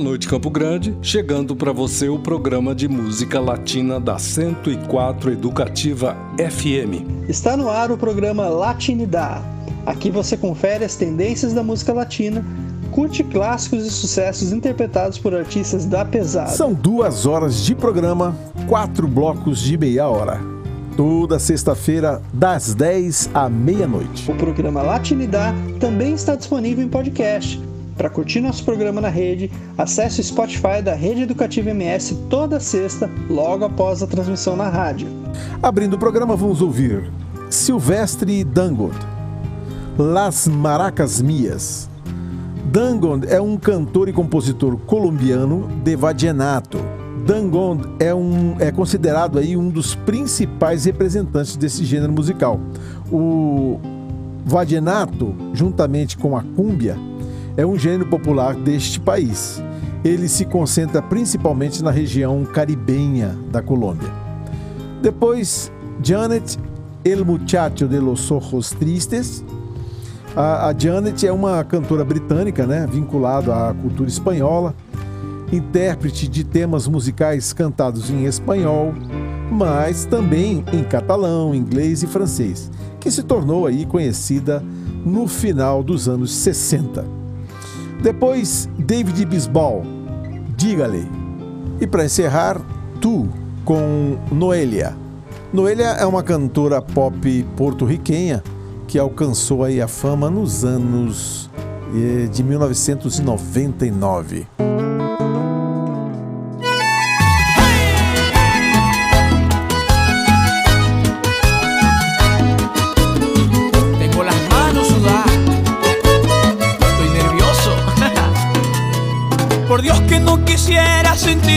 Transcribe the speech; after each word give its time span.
Noite 0.00 0.26
Campo 0.26 0.48
Grande, 0.48 0.96
chegando 1.02 1.54
para 1.54 1.72
você 1.72 2.08
o 2.08 2.18
programa 2.18 2.74
de 2.74 2.88
música 2.88 3.38
latina 3.38 4.00
da 4.00 4.18
104 4.18 5.30
Educativa 5.30 6.16
FM. 6.38 7.28
Está 7.28 7.54
no 7.54 7.68
ar 7.68 7.92
o 7.92 7.98
programa 7.98 8.48
Latinidade. 8.48 9.44
Aqui 9.84 10.10
você 10.10 10.38
confere 10.38 10.86
as 10.86 10.96
tendências 10.96 11.52
da 11.52 11.62
música 11.62 11.92
latina, 11.92 12.42
curte 12.90 13.22
clássicos 13.22 13.84
e 13.84 13.90
sucessos 13.90 14.52
interpretados 14.52 15.18
por 15.18 15.34
artistas 15.34 15.84
da 15.84 16.02
pesada. 16.02 16.48
São 16.48 16.72
duas 16.72 17.26
horas 17.26 17.62
de 17.62 17.74
programa, 17.74 18.34
quatro 18.66 19.06
blocos 19.06 19.60
de 19.60 19.76
meia 19.76 20.08
hora. 20.08 20.40
Toda 20.96 21.38
sexta-feira, 21.38 22.22
das 22.32 22.74
10 22.74 23.30
à 23.34 23.50
meia-noite. 23.50 24.30
O 24.30 24.34
programa 24.34 24.80
Latinidade 24.80 25.56
também 25.78 26.14
está 26.14 26.34
disponível 26.34 26.82
em 26.82 26.88
podcast 26.88 27.69
para 28.00 28.08
curtir 28.08 28.40
nosso 28.40 28.64
programa 28.64 28.98
na 28.98 29.10
rede, 29.10 29.52
acesse 29.76 30.22
o 30.22 30.24
Spotify 30.24 30.80
da 30.82 30.94
Rede 30.94 31.20
Educativa 31.20 31.68
MS 31.68 32.14
toda 32.30 32.58
sexta, 32.58 33.10
logo 33.28 33.62
após 33.62 34.02
a 34.02 34.06
transmissão 34.06 34.56
na 34.56 34.70
rádio. 34.70 35.06
Abrindo 35.62 35.96
o 35.96 35.98
programa, 35.98 36.34
vamos 36.34 36.62
ouvir 36.62 37.12
Silvestre 37.50 38.42
Dangond, 38.42 38.96
Las 39.98 40.48
Maracas 40.48 41.20
Mias. 41.20 41.90
Dangond 42.72 43.26
é 43.28 43.38
um 43.38 43.58
cantor 43.58 44.08
e 44.08 44.14
compositor 44.14 44.78
colombiano 44.86 45.68
de 45.84 45.94
vallenato. 45.94 46.78
Dangond 47.26 47.86
é, 47.98 48.14
um, 48.14 48.56
é 48.58 48.72
considerado 48.72 49.38
aí 49.38 49.58
um 49.58 49.68
dos 49.68 49.94
principais 49.94 50.86
representantes 50.86 51.54
desse 51.54 51.84
gênero 51.84 52.14
musical. 52.14 52.58
O 53.12 53.78
vallenato, 54.42 55.34
juntamente 55.52 56.16
com 56.16 56.34
a 56.34 56.42
cúmbia, 56.42 56.96
é 57.60 57.66
um 57.66 57.78
gênero 57.78 58.06
popular 58.06 58.54
deste 58.54 58.98
país. 58.98 59.62
Ele 60.02 60.28
se 60.28 60.46
concentra 60.46 61.02
principalmente 61.02 61.84
na 61.84 61.90
região 61.90 62.42
caribenha 62.44 63.36
da 63.52 63.60
Colômbia. 63.60 64.08
Depois, 65.02 65.70
Janet, 66.02 66.58
El 67.04 67.22
Muchacho 67.24 67.86
de 67.86 67.98
los 67.98 68.30
Ojos 68.30 68.70
Tristes. 68.70 69.44
A, 70.34 70.68
a 70.68 70.74
Janet 70.78 71.26
é 71.26 71.32
uma 71.32 71.62
cantora 71.62 72.02
britânica, 72.02 72.66
né, 72.66 72.86
vinculada 72.90 73.68
à 73.68 73.74
cultura 73.74 74.08
espanhola, 74.08 74.74
intérprete 75.52 76.28
de 76.28 76.44
temas 76.44 76.88
musicais 76.88 77.52
cantados 77.52 78.08
em 78.08 78.24
espanhol, 78.24 78.94
mas 79.50 80.06
também 80.06 80.64
em 80.72 80.82
catalão, 80.82 81.54
inglês 81.54 82.02
e 82.02 82.06
francês, 82.06 82.70
que 82.98 83.10
se 83.10 83.22
tornou 83.22 83.66
aí 83.66 83.84
conhecida 83.84 84.64
no 85.04 85.26
final 85.26 85.82
dos 85.82 86.08
anos 86.08 86.32
60. 86.32 87.19
Depois, 88.02 88.68
David 88.78 89.24
Bisbal, 89.26 89.84
Diga-lhe. 90.60 91.08
E 91.80 91.86
para 91.86 92.04
encerrar, 92.04 92.60
Tu, 93.00 93.26
com 93.64 94.18
Noelia. 94.30 94.94
Noelia 95.54 95.92
é 95.92 96.04
uma 96.04 96.22
cantora 96.22 96.82
pop 96.82 97.46
porto-riquenha 97.56 98.44
que 98.86 98.98
alcançou 98.98 99.64
aí 99.64 99.80
a 99.80 99.88
fama 99.88 100.28
nos 100.28 100.66
anos 100.66 101.48
eh, 101.94 102.26
de 102.26 102.42
1999. 102.42 104.46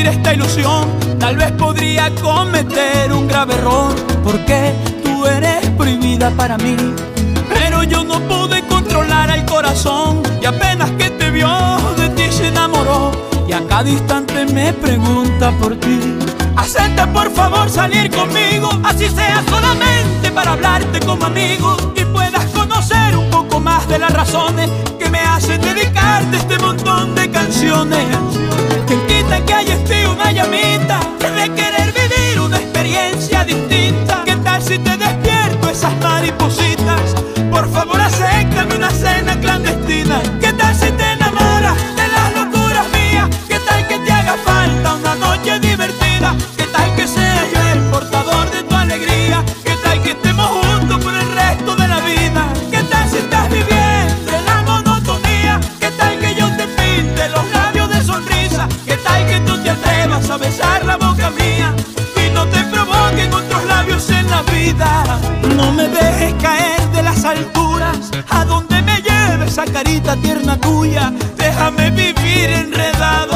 Esta 0.07 0.33
ilusión, 0.33 0.87
tal 1.19 1.37
vez 1.37 1.51
podría 1.53 2.09
cometer 2.15 3.11
un 3.13 3.27
grave 3.27 3.55
error, 3.55 3.93
porque 4.23 4.73
tú 5.03 5.25
eres 5.25 5.69
prohibida 5.71 6.31
para 6.31 6.57
mí. 6.57 6.75
Pero 7.53 7.83
yo 7.83 8.03
no 8.03 8.19
pude 8.21 8.61
controlar 8.63 9.29
el 9.29 9.45
corazón 9.45 10.21
y 10.41 10.45
apenas 10.45 10.91
que 10.91 11.09
te 11.11 11.31
vio 11.31 11.49
de 11.97 12.09
ti 12.09 12.31
se 12.31 12.47
enamoró 12.47 13.11
y 13.47 13.53
a 13.53 13.65
cada 13.67 13.89
instante 13.89 14.45
me 14.45 14.73
pregunta 14.73 15.51
por 15.59 15.75
ti. 15.79 15.99
Acepta 16.55 17.11
por 17.11 17.31
favor 17.31 17.69
salir 17.69 18.09
conmigo, 18.11 18.69
así 18.83 19.07
sea 19.09 19.43
solamente 19.49 20.31
para 20.31 20.53
hablarte 20.53 20.99
como 20.99 21.25
amigo 21.25 21.77
y 21.95 22.03
puedas 22.05 22.45
conocer 22.45 23.15
un 23.17 23.29
poco 23.29 23.59
más 23.59 23.87
de 23.87 23.99
las 23.99 24.11
razones 24.11 24.69
que 24.99 25.09
me 25.09 25.19
hacen 25.19 25.61
dedicarte 25.61 26.37
este 26.37 26.57
montón 26.59 27.15
de 27.15 27.29
canciones 27.31 28.42
en 29.89 30.07
una 30.07 30.31
llamita 30.31 30.99
de 31.19 31.53
querer 31.53 31.93
vivir 31.93 32.39
una 32.39 32.57
experiencia 32.57 33.43
distinta. 33.43 34.23
¿Qué 34.25 34.35
tal 34.37 34.61
si 34.61 34.77
te 34.79 34.97
despierto 34.97 35.69
esas 35.69 35.95
maripositas? 35.97 37.15
Por 37.51 37.69
favor, 37.71 37.99
acéptame 37.99 38.75
una 38.75 38.89
cena 38.89 39.39
clandestina. 39.39 40.42
A 60.33 60.37
besar 60.37 60.83
la 60.83 60.97
boca 60.97 61.29
mía 61.29 61.75
y 62.25 62.33
no 62.33 62.47
te 62.47 62.63
provoquen 62.63 63.31
otros 63.31 63.65
labios 63.65 64.09
en 64.09 64.27
la 64.31 64.41
vida? 64.43 65.03
No 65.55 65.71
me 65.71 65.87
dejes 65.87 66.33
caer 66.41 66.81
de 66.91 67.03
las 67.03 67.23
alturas, 67.23 68.09
a 68.29 68.43
donde 68.43 68.81
me 68.81 68.95
lleve 69.01 69.45
esa 69.45 69.65
carita 69.65 70.15
tierna 70.15 70.59
tuya, 70.59 71.13
déjame 71.37 71.91
vivir 71.91 72.49
enredado. 72.49 73.32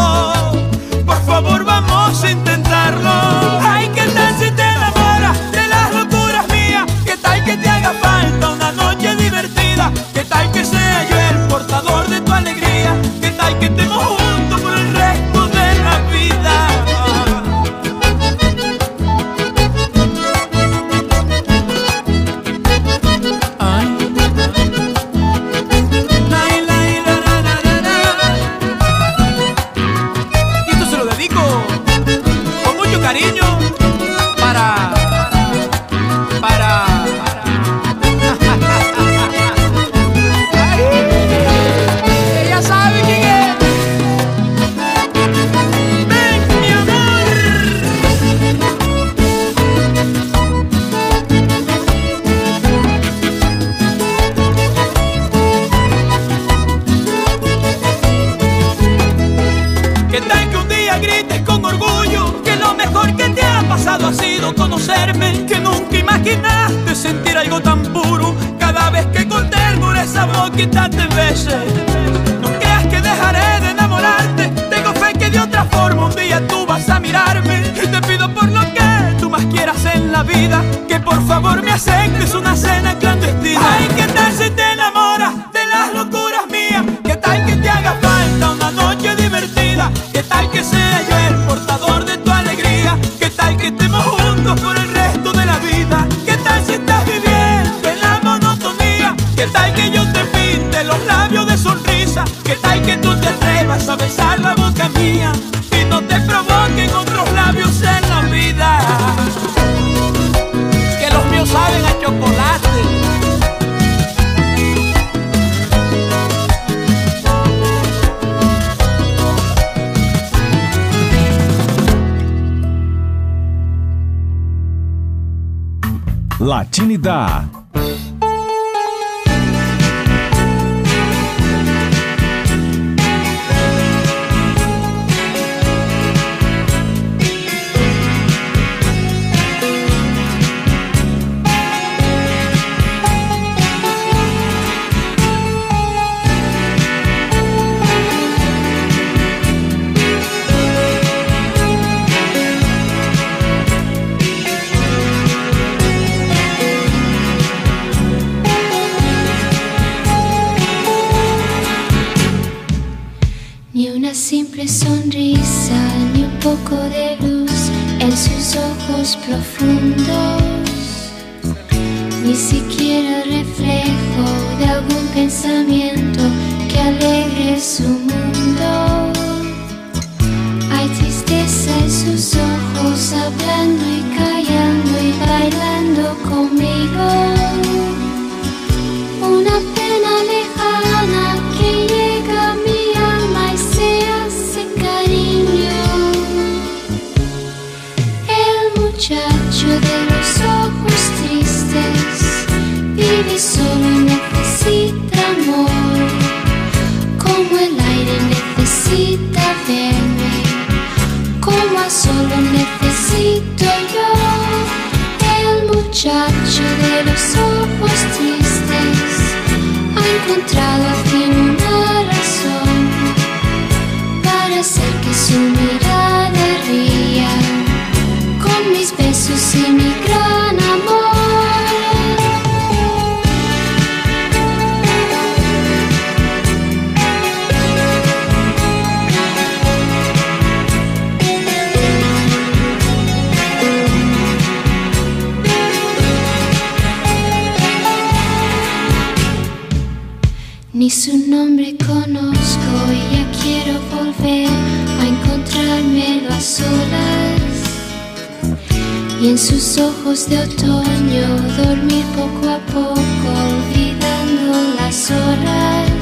De 260.25 260.39
otoño, 260.39 261.27
dormir 261.57 262.03
poco 262.15 262.49
a 262.49 262.57
poco, 262.73 263.27
olvidando 263.49 264.73
las 264.75 265.11
horas. 265.11 266.01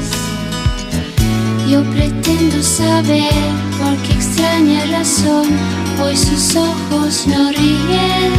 Yo 1.68 1.82
pretendo 1.92 2.62
saber 2.62 3.30
por 3.78 3.94
qué 3.98 4.12
extraña 4.14 4.86
razón 4.86 5.48
hoy 6.02 6.16
sus 6.16 6.56
ojos 6.56 7.26
no 7.26 7.50
ríen. 7.50 8.32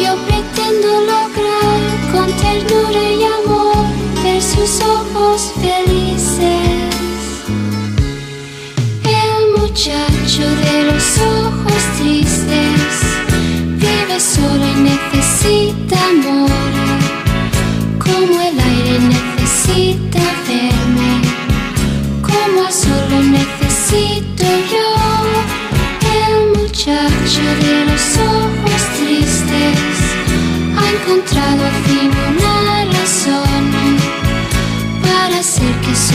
Yo 0.00 0.14
pretendo 0.26 0.88
lograr 1.12 1.80
con 2.12 2.26
ternura 2.36 3.02
y 3.10 3.24
amor 3.24 3.97
sus 4.40 4.80
ojos 4.80 5.52
felices. 5.60 6.38
El 9.04 9.60
muchacho 9.60 10.42
de 10.42 10.92
los 10.92 11.18
ojos 11.18 11.82
tristes 11.98 13.08
solo 14.20 14.66
y 14.66 14.80
necesita 14.80 15.96
amor, 16.08 16.50
como 18.00 18.40
el 18.40 18.58
aire 18.58 18.98
necesita 18.98 20.18
verme, 20.48 21.22
como 22.20 22.66
a 22.66 22.72
solo 22.72 23.22
necesito 23.22 24.44
yo, 24.72 24.88
el 26.18 26.60
muchacho 26.60 27.42
de 27.62 27.84
los 27.86 28.18
ojos 28.18 28.82
tristes 28.98 29.98
ha 30.76 30.90
encontrado 30.96 31.87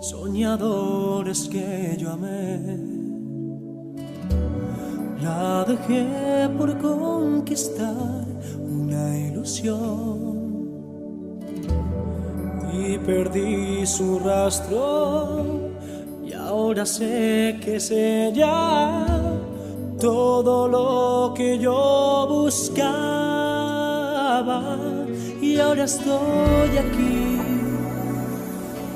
soñadores 0.00 1.48
que 1.48 1.96
yo 1.98 2.12
amé. 2.12 2.78
La 5.22 5.64
dejé 5.64 6.48
por 6.56 6.78
conquistar 6.78 8.24
una 8.60 9.18
ilusión. 9.18 10.38
Y 12.72 12.98
perdí 12.98 13.84
su 13.86 14.18
rastro 14.18 15.44
y 16.24 16.32
ahora 16.32 16.86
sé 16.86 17.58
que 17.62 17.76
es 17.76 17.90
ella. 17.90 19.06
Todo 20.00 20.68
lo 20.68 21.34
que 21.34 21.58
yo 21.58 22.26
buscaba 22.28 23.18
y 25.42 25.58
ahora 25.58 25.84
estoy 25.84 26.78
aquí 26.78 27.37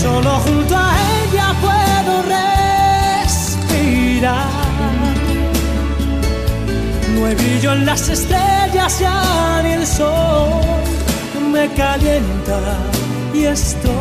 solo 0.00 0.30
junto 0.46 0.74
a 0.76 0.94
ella 1.20 1.54
puedo 1.60 2.12
respirar. 3.22 4.46
No 7.14 7.26
hay 7.26 7.34
brillo 7.34 7.72
en 7.72 7.86
las 7.86 8.08
estrellas 8.08 8.98
ya 8.98 9.60
ni 9.62 9.72
el 9.72 9.86
sol 9.86 10.62
me 11.52 11.68
calienta 11.74 12.58
y 13.34 13.44
estoy 13.44 13.92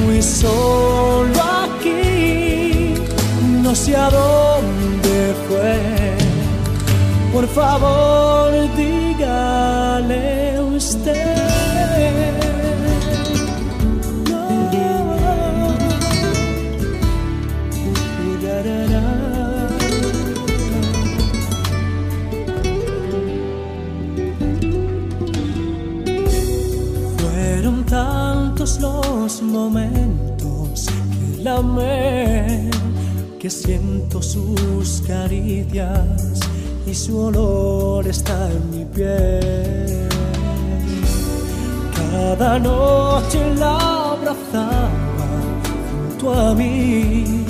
muy 0.00 0.22
solo 0.22 1.40
aquí. 1.64 2.94
No 3.62 3.74
sé 3.74 3.96
a 3.96 4.08
dónde 4.10 5.34
fue. 5.46 5.78
Por 7.32 7.46
favor, 7.48 8.52
dígale 8.76 10.60
usted. 10.60 11.33
Los 29.24 29.40
momentos 29.40 30.84
que 30.84 31.42
la 31.42 31.56
amé, 31.56 32.68
que 33.40 33.48
siento 33.48 34.20
sus 34.20 35.02
caricias 35.06 36.40
y 36.86 36.94
su 36.94 37.18
olor 37.28 38.06
está 38.06 38.50
en 38.50 38.62
mi 38.70 38.84
piel. 38.84 40.08
Cada 41.96 42.58
noche 42.58 43.40
la 43.56 44.12
abrazaba 44.12 44.90
junto 45.88 46.34
a 46.34 46.54
mí, 46.54 47.46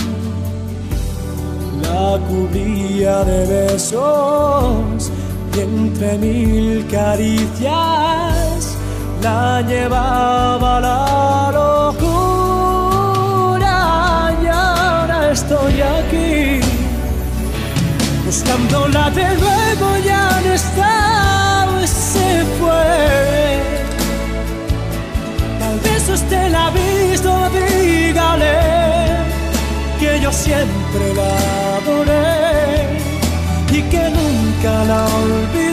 la 1.83 2.21
cubría 2.29 3.25
de 3.25 3.41
besos 3.47 5.11
y 5.57 5.61
entre 5.61 6.19
mil 6.19 6.87
caricias 6.87 8.54
la 9.25 9.63
llevaba 9.63 10.81
la 10.87 11.51
locura. 11.59 12.15
Ahora 14.53 15.19
estoy 15.33 15.75
aquí 15.81 16.61
buscándola 18.27 19.05
de 19.19 19.29
nuevo. 19.43 19.87
Ya 20.11 20.25
no 20.45 20.53
está 20.53 20.93
se 21.87 22.31
fue. 22.59 22.93
Tal 25.61 25.77
vez 25.87 26.03
usted 26.19 26.45
la 26.55 26.67
ha 26.67 26.71
visto 26.71 27.31
dígale 27.57 28.57
que 30.01 30.11
yo 30.21 30.31
siempre 30.33 31.05
la 31.19 31.33
adoré 31.79 32.33
y 33.77 33.81
que 33.93 34.03
nunca 34.19 34.73
la 34.91 35.01
olvidé 35.23 35.64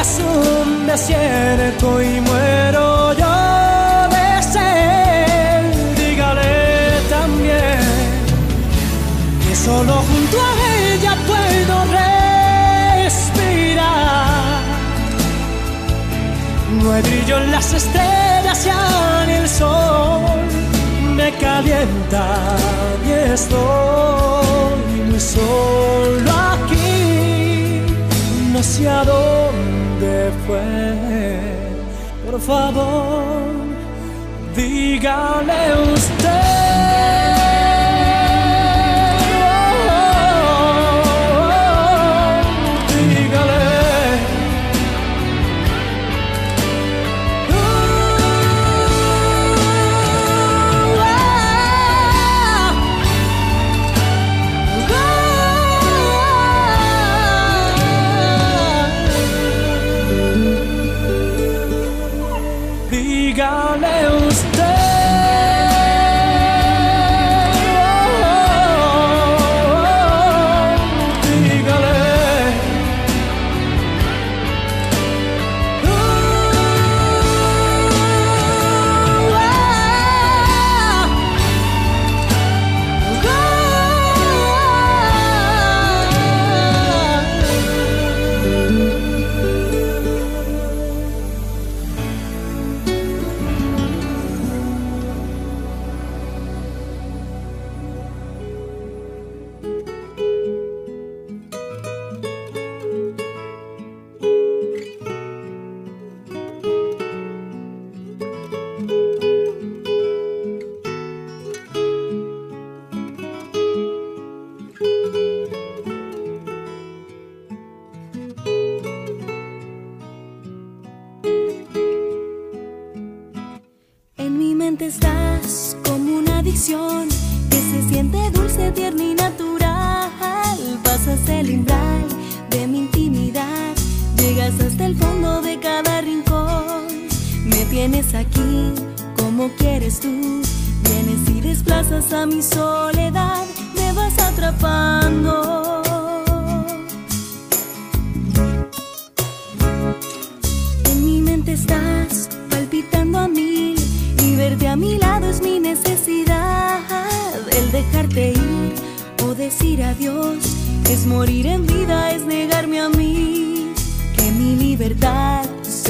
es 0.00 0.18
un 0.18 0.86
desierto 0.86 2.02
y 2.02 2.20
muero 2.20 3.12
yo 3.12 4.08
de 4.14 4.42
sed. 4.42 5.62
Dígale 5.96 7.00
también 7.10 7.80
que 9.46 9.54
solo 9.54 9.94
junto 10.08 10.36
a 10.48 10.50
ella 10.92 11.12
puedo 11.26 11.74
respirar. 13.02 13.40
No 16.82 16.92
hay 16.92 17.02
brillo 17.02 17.36
en 17.38 17.50
las 17.52 17.72
estrellas 17.74 18.64
ya 18.64 19.24
ni 19.26 19.34
el 19.34 19.48
sol 19.48 20.40
me 21.14 21.30
calienta 21.32 22.24
y 23.06 23.10
estoy 23.32 25.04
muy 25.10 25.20
solo 25.20 26.30
aquí 26.52 27.10
no 28.52 28.62
sé 28.62 28.88
a 28.88 29.04
dónde 30.00 30.30
fue. 30.46 32.30
Por 32.30 32.40
favor, 32.40 33.52
dígale 34.56 35.92
usted. 35.94 37.39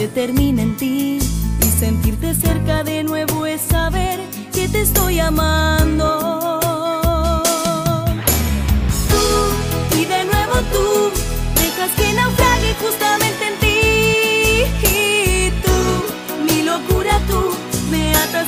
Se 0.01 0.09
termina 0.09 0.63
en 0.63 0.77
ti 0.79 1.19
y 1.61 1.65
sentirte 1.79 2.35
cerca 2.35 2.83
de 2.85 3.05
nuevo 3.05 3.45
es 3.45 3.61
saber 3.61 4.19
que 4.51 4.67
te 4.67 4.81
estoy 4.81 5.19
amando. 5.19 6.59
Tú 9.11 9.99
y 10.01 10.07
de 10.07 10.25
nuevo 10.25 10.55
tú 10.73 11.11
dejas 11.61 11.91
que 11.99 12.15
naufrague 12.15 12.75
justamente 12.81 13.43
en 13.51 13.57
ti. 13.65 13.81
Y 14.89 15.51
tú, 15.65 15.79
mi 16.47 16.63
locura 16.63 17.21
tú, 17.29 17.55
me 17.91 18.15
atas 18.15 18.47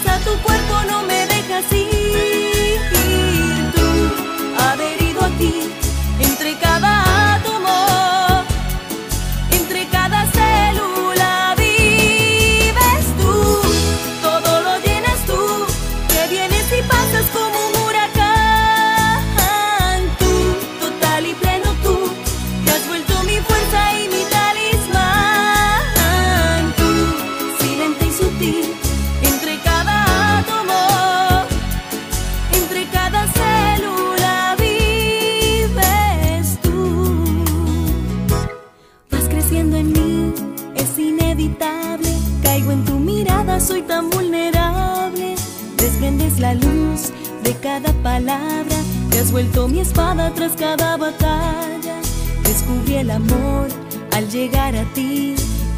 Resuelto 49.23 49.69
mi 49.69 49.79
espada 49.79 50.35
tras 50.35 50.57
cada 50.57 50.97
batalla, 50.97 51.95
descubrí 52.43 52.97
el 52.97 53.09
amor 53.09 53.69
al 54.11 54.29
llegar 54.29 54.75
a 54.75 54.83
ti 54.95 55.37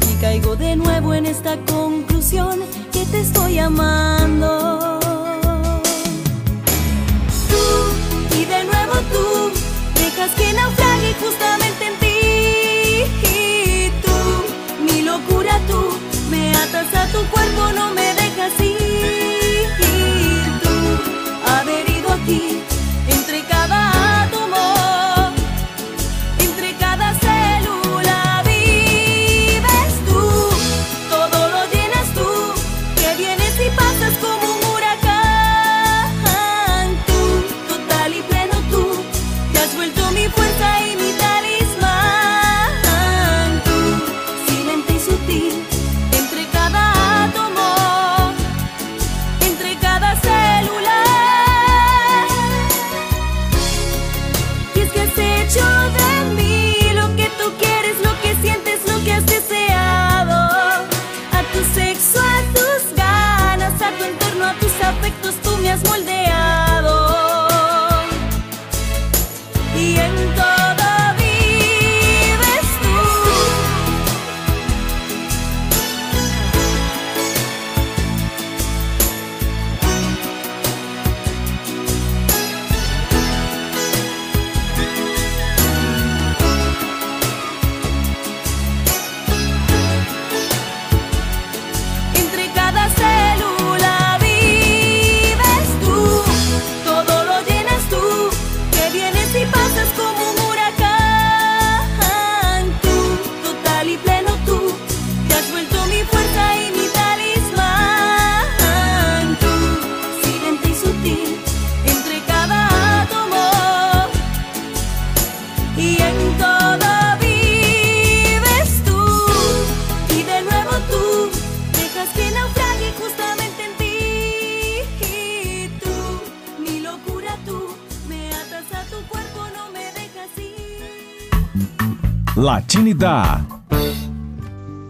y 0.09 0.15
caigo 0.19 0.55
de 0.55 0.75
nuevo 0.75 1.13
en 1.13 1.27
esta 1.27 1.55
conclusión 1.71 2.61
que 2.91 3.05
te 3.05 3.19
estoy 3.19 3.59
amando. 3.59 4.99
Tú 7.51 8.35
y 8.35 8.45
de 8.45 8.63
nuevo 8.63 8.93
tú 9.13 9.51
dejas 9.93 10.31
que 10.31 10.51
naufrague 10.51 11.13
justamente 11.23 11.85
en 11.85 11.99
ti. 11.99 12.17
Y 13.29 13.91
tú, 14.01 14.91
mi 14.91 15.03
locura 15.03 15.59
tú, 15.67 15.99
me 16.31 16.49
atas 16.55 16.91
a 16.95 17.05
tu 17.11 17.23
cuerpo, 17.27 17.71
no 17.75 17.93
me 17.93 18.07
dejas 18.15 18.59
ir. 18.59 19.67
Y 19.79 20.63
tú, 20.63 20.73
adherido 21.47 22.11
aquí. 22.11 22.74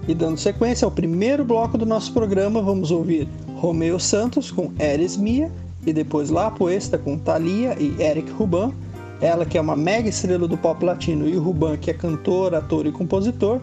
E 0.05 0.13
dando 0.13 0.37
sequência 0.37 0.83
ao 0.83 0.91
primeiro 0.91 1.45
bloco 1.45 1.77
do 1.77 1.85
nosso 1.85 2.11
programa, 2.11 2.61
vamos 2.61 2.91
ouvir 2.91 3.25
Romeu 3.55 3.97
Santos 3.99 4.51
com 4.51 4.73
Eres 4.77 5.15
Mia 5.15 5.49
e 5.87 5.93
depois 5.93 6.29
La 6.29 6.51
Poesta 6.51 6.97
com 6.97 7.17
Thalia 7.17 7.77
e 7.79 7.95
Eric 8.01 8.29
Ruban. 8.33 8.73
Ela 9.21 9.45
que 9.45 9.57
é 9.57 9.61
uma 9.61 9.77
mega 9.77 10.09
estrela 10.09 10.45
do 10.45 10.57
pop 10.57 10.83
latino 10.83 11.25
e 11.25 11.37
o 11.37 11.41
Ruban 11.41 11.77
que 11.77 11.89
é 11.89 11.93
cantor, 11.93 12.53
ator 12.53 12.85
e 12.85 12.91
compositor, 12.91 13.61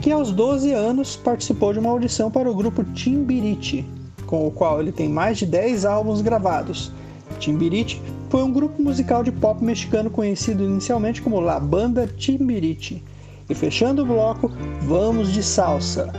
que 0.00 0.10
aos 0.10 0.32
12 0.32 0.72
anos 0.72 1.14
participou 1.14 1.72
de 1.72 1.78
uma 1.78 1.90
audição 1.90 2.32
para 2.32 2.50
o 2.50 2.56
grupo 2.56 2.82
Timbiriti, 2.82 3.86
com 4.26 4.44
o 4.44 4.50
qual 4.50 4.80
ele 4.80 4.90
tem 4.90 5.08
mais 5.08 5.38
de 5.38 5.46
10 5.46 5.84
álbuns 5.84 6.20
gravados. 6.20 6.90
Timbiriti 7.38 8.02
foi 8.28 8.42
um 8.42 8.52
grupo 8.52 8.82
musical 8.82 9.22
de 9.22 9.30
pop 9.30 9.62
mexicano 9.62 10.10
conhecido 10.10 10.64
inicialmente 10.64 11.22
como 11.22 11.38
La 11.38 11.60
Banda 11.60 12.08
Timbiriti 12.08 13.04
e 13.48 13.54
fechando 13.54 14.02
o 14.02 14.06
bloco, 14.06 14.50
vamos 14.82 15.32
de 15.32 15.42
salsa. 15.42 16.12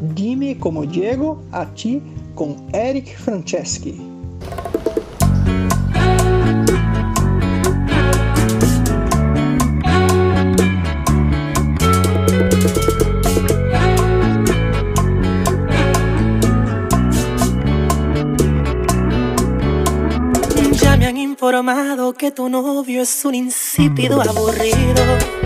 Dime 0.00 0.54
como 0.54 0.86
Diego, 0.86 1.42
a 1.50 1.66
ti 1.66 2.02
com 2.34 2.56
Eric 2.72 3.16
Franceschi. 3.16 3.96
Ya 20.72 20.96
me 20.96 21.06
han 21.06 21.16
informado 21.16 22.12
que 22.12 22.30
tu 22.30 22.48
novio 22.48 23.02
es 23.02 23.24
un 23.24 23.34
insípido 23.34 24.20
aburrido 24.20 25.45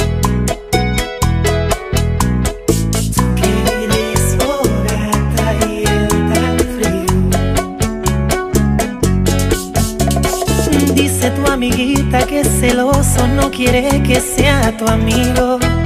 no 13.26 13.50
quiere 13.50 14.02
que 14.02 14.20
sea 14.20 14.76
tu 14.76 14.86
amigo. 14.86 15.79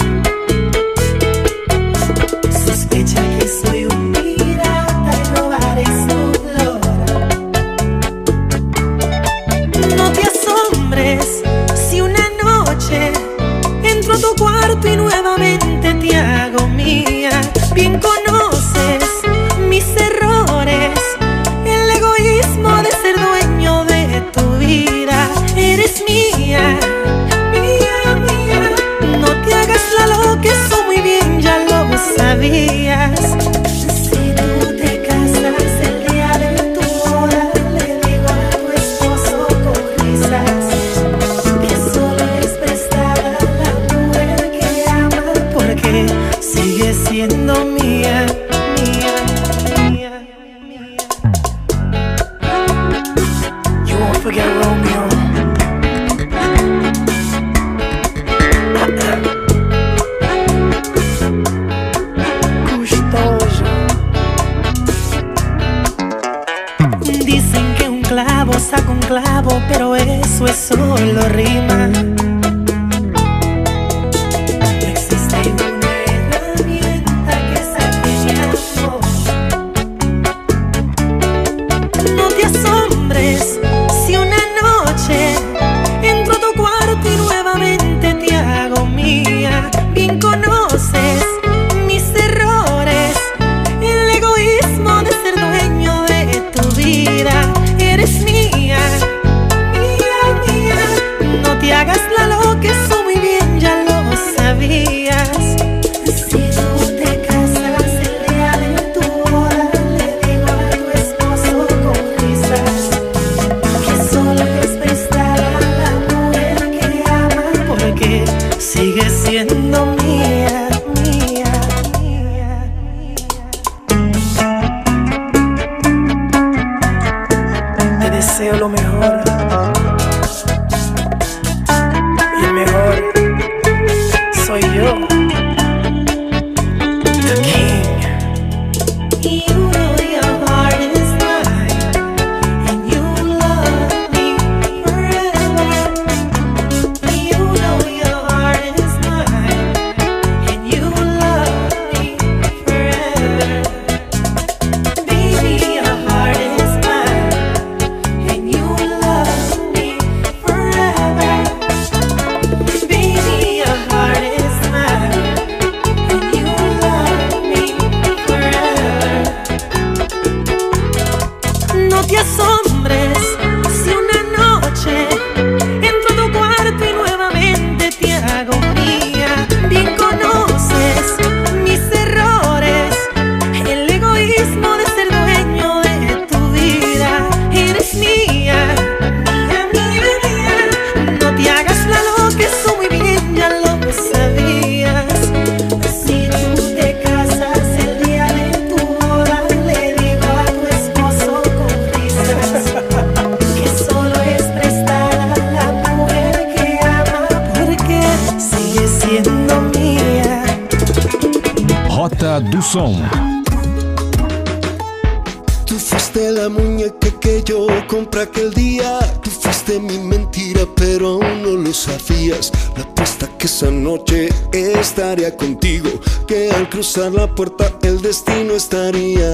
cruzar 226.94 227.12
la 227.12 227.26
puerta 227.26 227.72
el 227.82 228.00
destino 228.00 228.54
estaría 228.54 229.30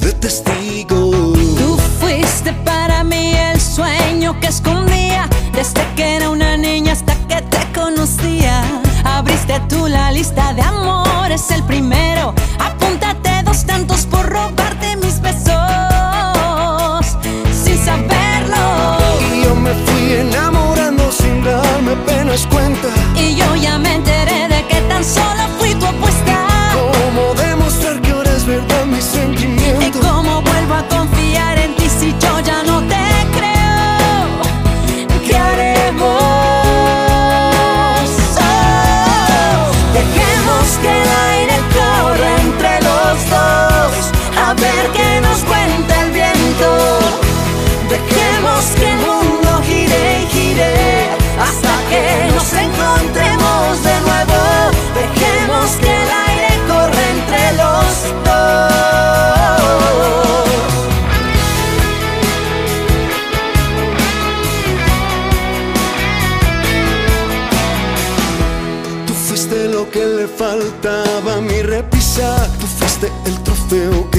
de 0.00 0.12
testigo. 0.18 1.10
Tú 1.58 1.76
fuiste 2.00 2.52
para 2.64 3.04
mí 3.04 3.34
el 3.34 3.60
sueño 3.60 4.38
que 4.40 4.46
escondía 4.46 5.28
desde 5.52 5.82
que 5.96 6.16
era 6.16 6.30
una 6.30 6.56
niña 6.56 6.92
hasta 6.92 7.14
que 7.28 7.42
te 7.42 7.78
conocía. 7.78 8.62
Abriste 9.04 9.60
tú 9.68 9.86
la 9.86 10.10
lista 10.12 10.54
de 10.54 10.62
amores, 10.62 11.50
el 11.50 11.62
primero. 11.64 12.09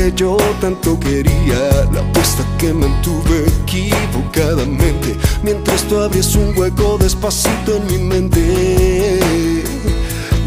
que 0.01 0.11
yo 0.15 0.35
tanto 0.59 0.99
quería, 0.99 1.59
la 1.93 1.99
apuesta 1.99 2.43
que 2.57 2.73
mantuve 2.73 3.45
equivocadamente, 3.61 5.15
mientras 5.43 5.83
tú 5.83 5.99
abrías 5.99 6.35
un 6.35 6.57
hueco 6.57 6.97
despacito 6.97 7.75
en 7.75 7.85
mi 7.85 7.97
mente 7.99 9.19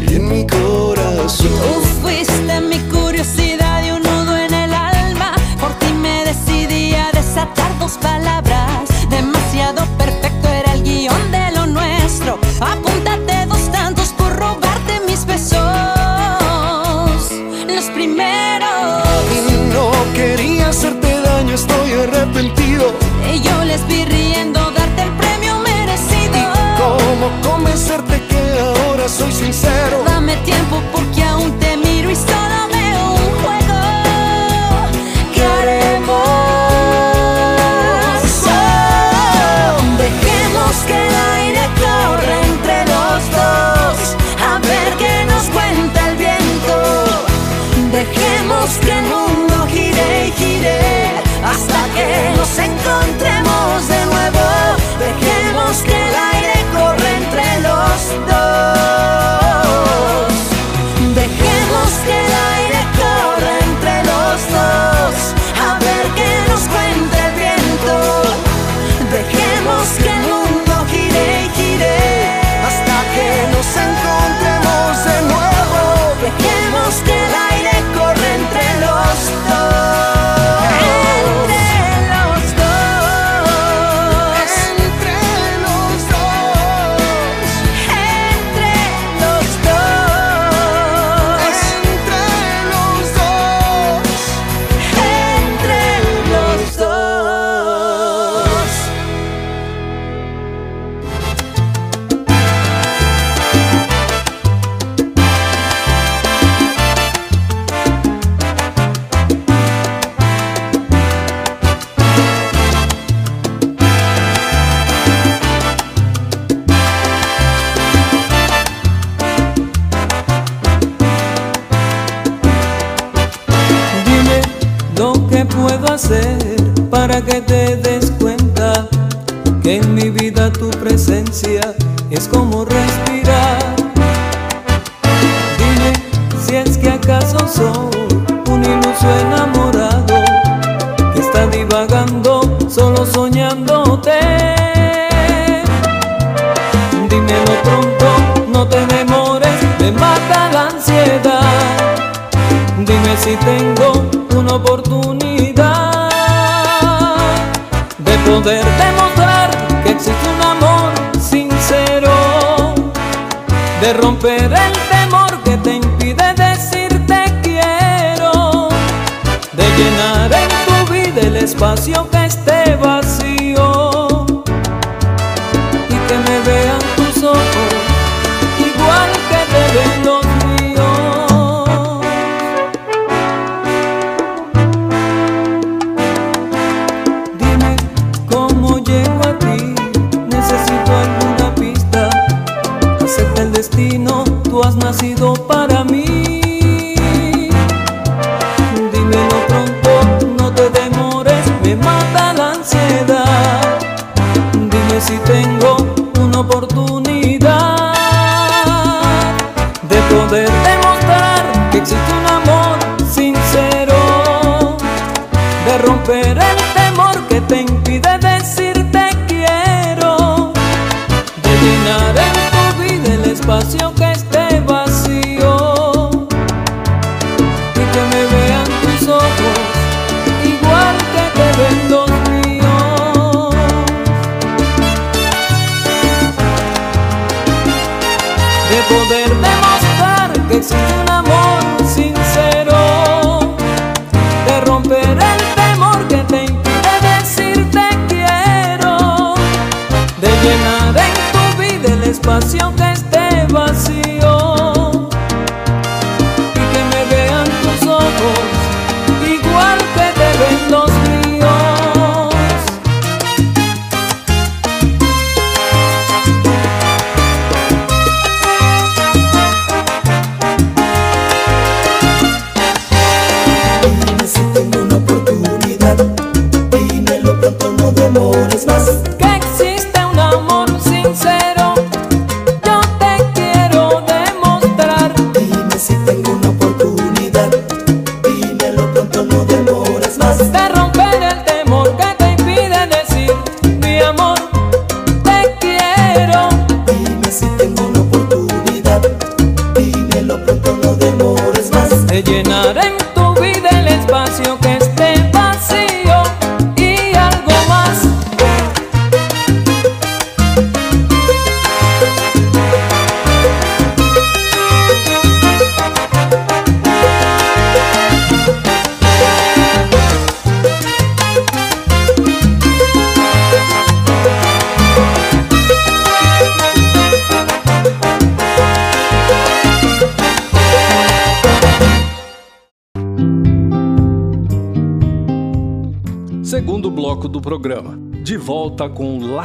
y 0.09 0.15
en 0.15 0.27
mi 0.27 0.45
corazón. 0.45 1.47
Tú 1.47 2.01
fuiste 2.01 2.61
mi 2.61 2.79
curiosidad. 2.89 3.44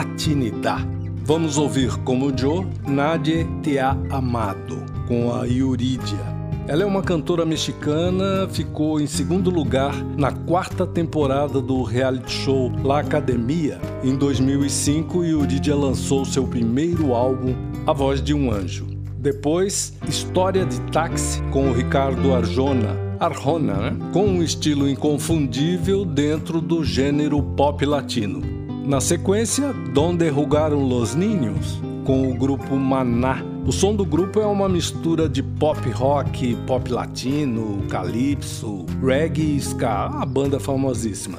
Com 0.01 0.11
Latinidá. 0.11 0.79
Vamos 1.25 1.59
ouvir 1.59 1.97
como 1.99 2.37
Joe, 2.37 2.67
Nadie 2.87 3.47
Te 3.63 3.79
Ha 3.79 3.97
Amado, 4.11 4.83
com 5.07 5.33
a 5.33 5.45
Yuridia. 5.45 6.41
Ela 6.67 6.83
é 6.83 6.87
uma 6.87 7.03
cantora 7.03 7.45
mexicana, 7.45 8.49
ficou 8.49 9.01
em 9.01 9.07
segundo 9.07 9.51
lugar 9.51 9.95
na 10.17 10.33
quarta 10.33 10.87
temporada 10.87 11.61
do 11.61 11.83
reality 11.83 12.31
show 12.31 12.73
La 12.83 13.01
Academia. 13.01 13.81
Em 14.03 14.15
2005, 14.17 15.25
Yuridia 15.25 15.75
lançou 15.75 16.25
seu 16.25 16.47
primeiro 16.47 17.15
álbum, 17.15 17.55
A 17.87 17.93
Voz 17.93 18.23
de 18.23 18.33
um 18.33 18.51
Anjo. 18.51 18.87
Depois, 19.19 19.93
História 20.09 20.65
de 20.65 20.81
Táxi, 20.93 21.43
com 21.51 21.69
o 21.69 21.75
Ricardo 21.75 22.33
Arjona, 22.33 22.97
Arjona, 23.19 23.75
né? 23.75 23.97
com 24.13 24.25
um 24.25 24.43
estilo 24.43 24.89
inconfundível 24.89 26.07
dentro 26.07 26.59
do 26.61 26.83
gênero 26.83 27.43
pop 27.43 27.85
latino. 27.85 28.50
Na 28.91 29.01
sequência, 29.01 29.73
Donde 29.95 30.29
Rugaram 30.29 30.81
Los 30.81 31.15
Niños, 31.15 31.81
com 32.05 32.29
o 32.29 32.35
grupo 32.35 32.75
Maná. 32.75 33.41
O 33.65 33.71
som 33.71 33.95
do 33.95 34.05
grupo 34.05 34.41
é 34.41 34.47
uma 34.47 34.69
mistura 34.69 35.29
de 35.29 35.45
pop 35.45 35.89
rock, 35.91 36.57
pop 36.67 36.91
latino, 36.91 37.87
calypso, 37.89 38.85
reggae 39.01 39.55
e 39.55 39.61
ska, 39.61 40.09
uma 40.09 40.27
banda 40.27 40.59
famosíssima. 40.59 41.39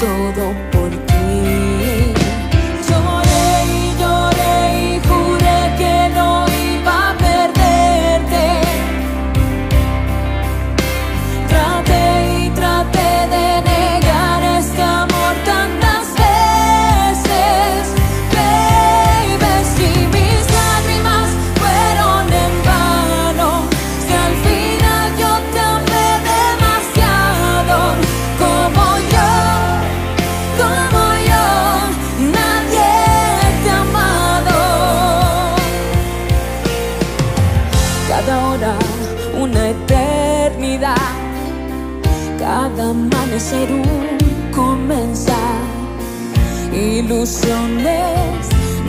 todo 0.00 0.54
por 0.72 0.88
ti. 0.88 1.09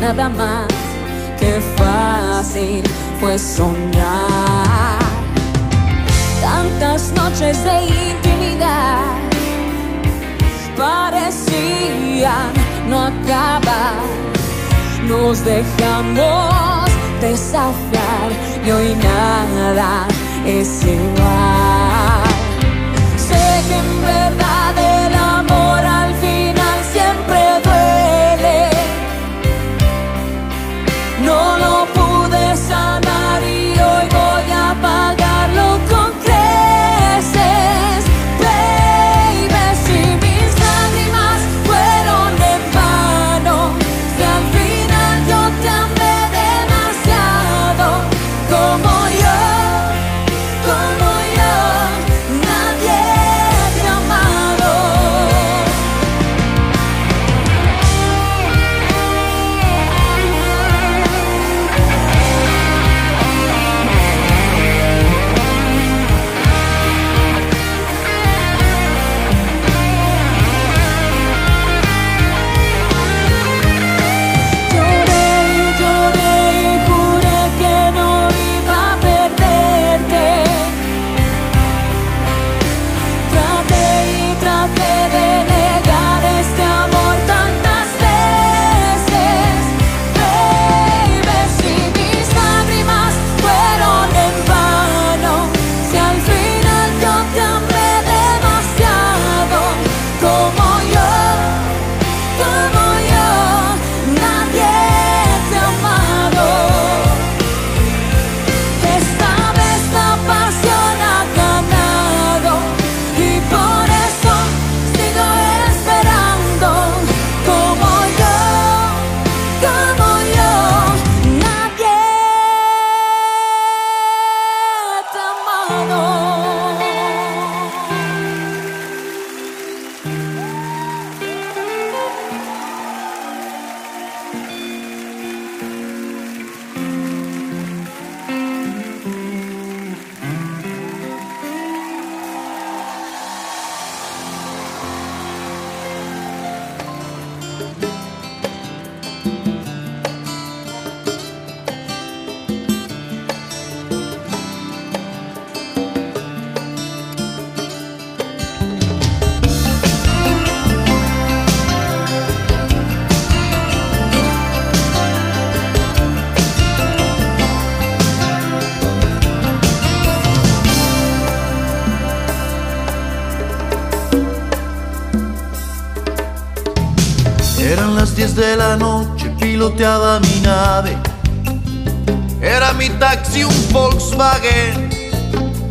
nada 0.02 0.28
más. 0.30 0.68
Qué 1.40 1.62
fácil 1.78 2.84
fue 3.20 3.38
soñar. 3.38 5.00
Tantas 6.42 7.12
noches 7.14 7.64
de 7.64 7.76
intimidad 8.10 9.04
parecían 10.76 12.52
no 12.90 13.02
acabar. 13.12 14.02
Nos 15.08 15.46
dejamos 15.46 16.90
desafiar 17.22 18.30
y 18.66 18.72
hoy 18.72 18.96
nada 18.96 20.08
es 20.46 20.84
igual. 20.84 22.32
Sé 23.18 23.44
que 23.70 24.01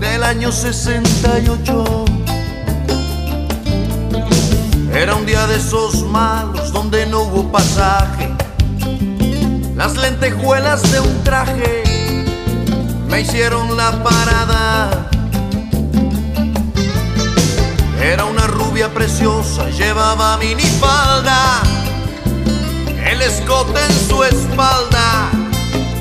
Del 0.01 0.25
año 0.25 0.51
68. 0.51 2.05
Era 4.93 5.15
un 5.15 5.25
día 5.25 5.47
de 5.47 5.55
esos 5.55 6.03
malos 6.03 6.73
donde 6.73 7.07
no 7.07 7.21
hubo 7.21 7.53
pasaje. 7.53 8.29
Las 9.77 9.97
lentejuelas 9.97 10.83
de 10.91 10.99
un 10.99 11.23
traje 11.23 11.85
me 13.09 13.21
hicieron 13.21 13.77
la 13.77 14.03
parada. 14.03 15.09
Era 18.03 18.25
una 18.25 18.49
rubia 18.49 18.93
preciosa, 18.93 19.71
llevaba 19.71 20.39
minifalda, 20.39 21.63
el 23.07 23.23
escote 23.23 23.79
en 23.81 24.09
su 24.09 24.25
espalda 24.25 25.10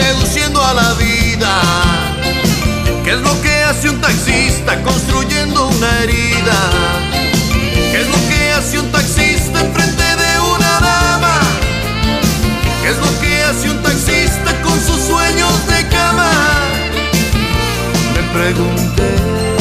Seduciendo 0.00 0.64
a 0.64 0.74
la 0.74 0.92
vida? 0.94 1.60
¿Qué 3.04 3.12
es 3.12 3.20
lo 3.20 3.40
que 3.42 3.64
hace 3.64 3.88
un 3.90 4.00
taxista 4.00 4.80
construyendo 4.82 5.68
una 5.68 6.02
herida? 6.02 6.58
¿Qué 7.90 8.00
es 8.02 8.08
lo 8.08 8.28
que 8.28 8.52
hace 8.52 8.78
un 8.78 8.92
taxista 8.92 9.60
enfrente 9.60 10.02
de 10.02 10.40
una 10.54 10.72
dama? 10.80 11.40
¿Qué 12.82 12.88
es 12.90 12.98
lo 12.98 13.20
que 13.20 13.42
hace 13.44 13.70
un 13.70 13.82
taxista 13.82 14.62
con 14.62 14.78
sus 14.86 15.00
sueños 15.06 15.66
de 15.66 15.88
cama? 15.88 16.30
Me 18.14 18.22
pregunté. 18.38 19.57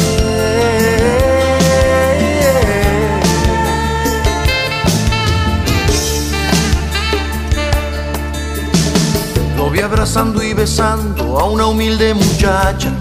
Abrazando 9.97 10.43
y 10.43 10.53
besando 10.53 11.39
a 11.39 11.45
una 11.45 11.65
humilde 11.65 12.13
muchacha. 12.13 12.91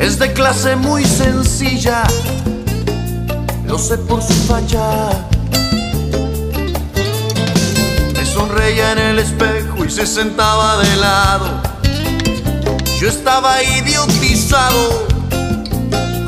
Es 0.00 0.18
de 0.18 0.32
clase 0.32 0.74
muy 0.74 1.04
sencilla, 1.04 2.02
lo 3.64 3.78
sé 3.78 3.96
por 3.98 4.20
su 4.20 4.32
facha. 4.48 5.10
Me 8.14 8.26
sonreía 8.26 8.92
en 8.92 8.98
el 8.98 9.18
espejo 9.20 9.84
y 9.84 9.90
se 9.90 10.08
sentaba 10.08 10.78
de 10.78 10.96
lado. 10.96 11.62
Yo 12.98 13.08
estaba 13.08 13.62
idiotizado 13.62 15.06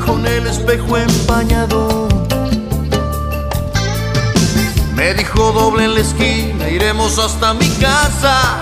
con 0.05 0.25
el 0.25 0.47
espejo 0.47 0.95
empañado. 0.95 2.07
Me 4.95 5.13
dijo 5.15 5.51
doble 5.51 5.83
en 5.83 5.95
la 5.95 5.99
esquina, 5.99 6.69
iremos 6.69 7.19
hasta 7.19 7.53
mi 7.53 7.67
casa. 7.71 8.61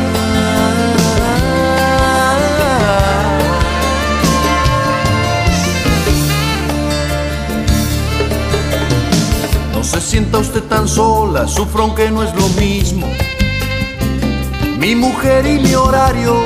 Sienta 10.11 10.39
usted 10.39 10.63
tan 10.63 10.89
sola, 10.89 11.47
sufro 11.47 11.83
aunque 11.83 12.11
no 12.11 12.21
es 12.21 12.35
lo 12.35 12.45
mismo. 12.61 13.07
Mi 14.77 14.93
mujer 14.93 15.45
y 15.45 15.57
mi 15.57 15.73
horario 15.73 16.43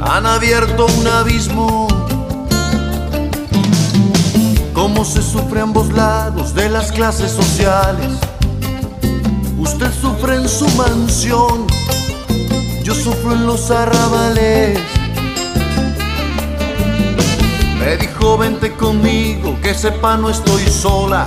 han 0.00 0.24
abierto 0.24 0.86
un 0.86 1.06
abismo. 1.06 1.86
Cómo 4.72 5.04
se 5.04 5.20
sufre 5.20 5.60
a 5.60 5.64
ambos 5.64 5.92
lados 5.92 6.54
de 6.54 6.70
las 6.70 6.92
clases 6.92 7.30
sociales. 7.30 8.14
Usted 9.58 9.92
sufre 9.92 10.36
en 10.36 10.48
su 10.48 10.66
mansión, 10.78 11.66
yo 12.84 12.94
sufro 12.94 13.34
en 13.34 13.44
los 13.44 13.70
arrabales. 13.70 14.80
Me 17.78 17.98
dijo 17.98 18.38
vente 18.38 18.72
conmigo, 18.72 19.58
que 19.60 19.74
sepa 19.74 20.16
no 20.16 20.30
estoy 20.30 20.62
sola. 20.68 21.26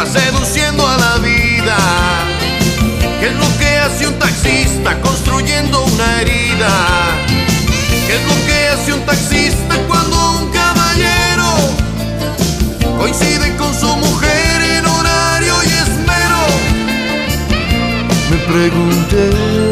Seduciendo 0.00 0.88
a 0.88 0.96
la 0.96 1.18
vida? 1.18 1.76
¿Qué 3.20 3.26
es 3.26 3.34
lo 3.34 3.58
que 3.58 3.78
hace 3.78 4.06
un 4.06 4.18
taxista 4.18 4.98
construyendo 5.02 5.84
una 5.84 6.20
herida? 6.22 6.70
¿Qué 8.06 8.14
es 8.16 8.24
lo 8.26 8.46
que 8.46 8.68
hace 8.68 8.92
un 8.94 9.00
taxista 9.04 9.76
cuando 9.86 10.38
un 10.38 10.50
caballero 10.50 11.52
coincide 12.98 13.54
con 13.56 13.74
su 13.78 13.94
mujer 13.96 14.62
en 14.78 14.86
horario 14.86 15.54
y 15.62 15.68
esmero? 15.68 16.42
Me 18.30 18.36
pregunté. 18.50 19.71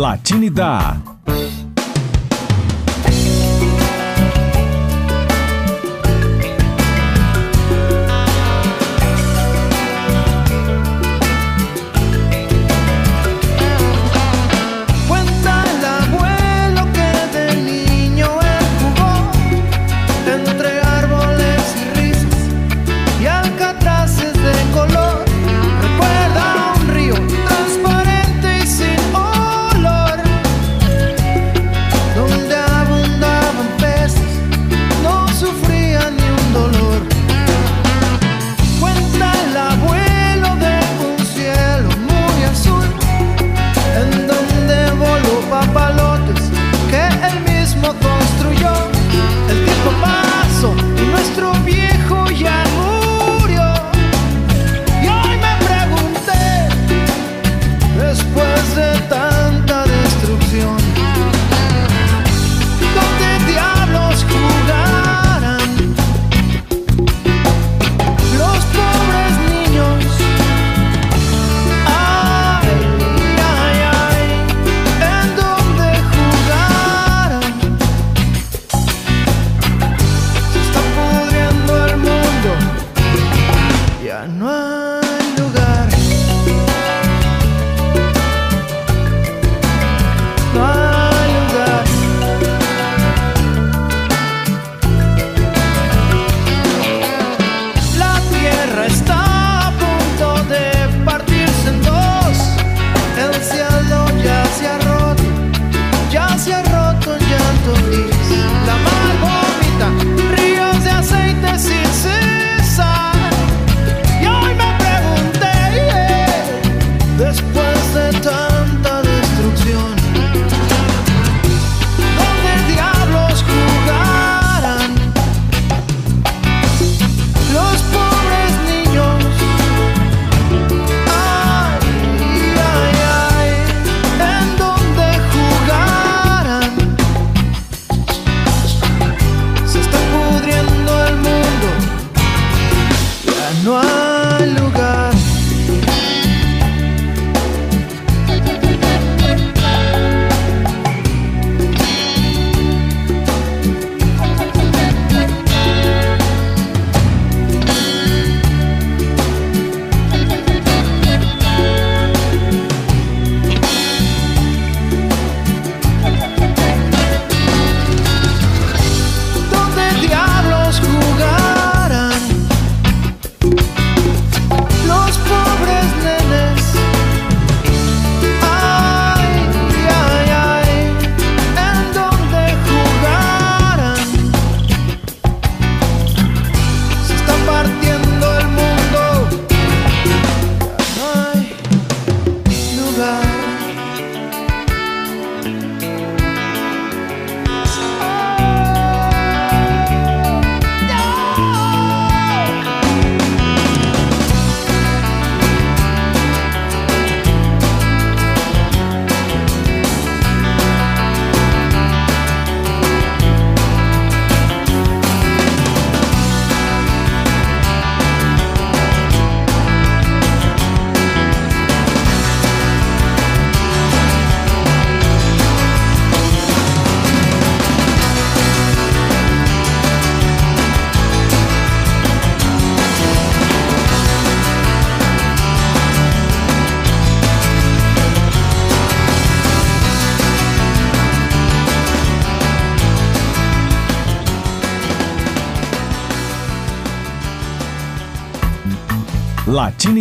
Latinidad. 0.00 1.19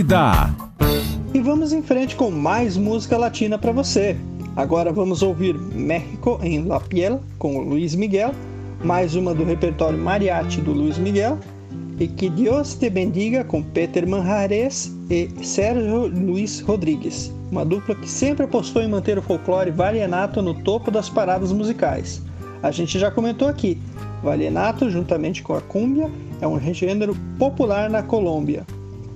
Latinidad. 0.10 0.55
E 1.34 1.39
vamos 1.39 1.72
em 1.72 1.84
frente 1.84 2.16
com 2.16 2.32
mais 2.32 2.76
música 2.76 3.18
latina 3.18 3.57
para 3.60 3.72
você. 3.72 4.18
Agora 4.55 4.91
vamos 4.91 5.22
ouvir 5.22 5.53
México 5.53 6.39
em 6.41 6.66
La 6.66 6.80
Piel 6.80 7.22
com 7.38 7.57
o 7.57 7.62
Luiz 7.62 7.93
Miguel, 7.93 8.34
mais 8.84 9.14
uma 9.14 9.36
do 9.36 9.43
repertório 9.43 9.99
Mariachi 9.99 10.62
do 10.62 10.74
Luiz 10.74 10.97
Miguel, 10.97 11.38
e 11.99 12.07
Que 12.07 12.30
Deus 12.30 12.74
Te 12.74 12.89
Bendiga 12.89 13.43
com 13.43 13.62
Peter 13.62 14.07
Manjarres 14.07 14.91
e 15.12 15.30
Sérgio 15.43 16.07
Luiz 16.07 16.60
Rodrigues, 16.62 17.32
uma 17.51 17.64
dupla 17.64 17.93
que 17.93 18.10
sempre 18.10 18.45
apostou 18.45 18.82
em 18.82 18.89
manter 18.89 19.18
o 19.18 19.22
folclore 19.22 19.70
valienato 19.70 20.41
no 20.41 20.55
topo 20.55 20.89
das 20.89 21.07
paradas 21.07 21.51
musicais. 21.51 22.22
A 22.64 22.72
gente 22.72 22.97
já 22.97 23.12
comentou 23.12 23.47
aqui, 23.47 23.80
valienato, 24.24 24.89
juntamente 24.89 25.43
com 25.43 25.53
a 25.53 25.62
cúmbia, 25.62 26.10
é 26.41 26.47
um 26.47 26.60
gênero 26.74 27.16
popular 27.38 27.89
na 27.89 28.01
Colômbia. 28.01 28.66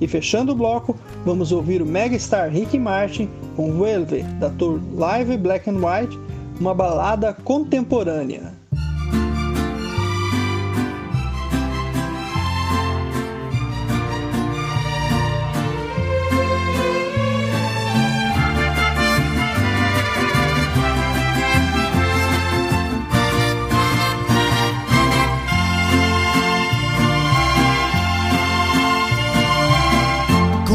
E 0.03 0.07
fechando 0.07 0.51
o 0.51 0.55
bloco, 0.55 0.97
vamos 1.23 1.53
ouvir 1.53 1.81
o 1.81 1.85
megastar 1.85 2.49
Ricky 2.49 2.77
Martin 2.77 3.29
com 3.55 3.71
Vuelve, 3.71 4.21
da 4.37 4.49
tour 4.49 4.81
Live 4.93 5.37
Black 5.37 5.69
and 5.69 5.77
White, 5.77 6.19
uma 6.59 6.73
balada 6.73 7.33
contemporânea. 7.45 8.51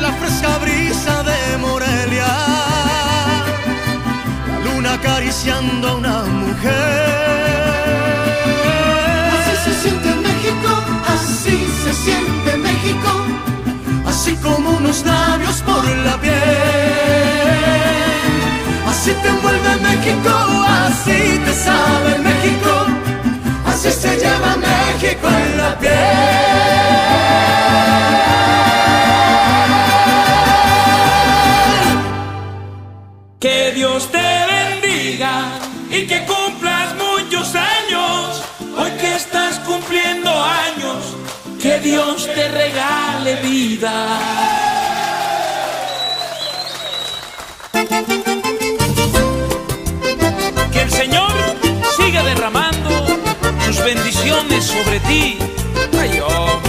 la 0.00 0.12
fresca 0.12 0.58
brisa 0.58 1.22
de 1.22 1.58
Morelia, 1.58 2.26
la 4.48 4.58
luna 4.64 4.94
acariciando 4.94 5.88
a 5.88 5.94
una 5.96 6.22
mujer. 6.24 7.18
Así 9.34 9.54
se 9.64 9.72
siente 9.82 10.08
México, 10.14 10.70
así 11.14 11.56
se 11.84 11.92
siente 11.92 12.56
México, 12.58 13.10
así 14.06 14.36
como 14.36 14.70
unos 14.70 15.04
labios 15.04 15.56
por 15.62 15.84
la 16.06 16.16
piel. 16.20 16.34
Así 18.88 19.12
te 19.22 19.28
envuelve 19.28 19.76
México, 19.88 20.32
así 20.86 21.40
te 21.44 21.52
sabe 21.54 22.18
México, 22.18 22.86
así 23.66 23.90
se 23.90 24.16
lleva 24.16 24.56
México 24.56 25.28
en 25.28 25.58
la 25.58 25.78
piel. 25.78 26.77
Regale 42.48 43.36
vida. 43.36 44.18
Que 50.72 50.82
el 50.82 50.90
Señor 50.90 51.32
siga 51.96 52.22
derramando 52.22 52.90
sus 53.66 53.82
bendiciones 53.84 54.64
sobre 54.64 55.00
ti. 55.00 55.38
Ay, 55.98 56.20
hombre. 56.20 56.68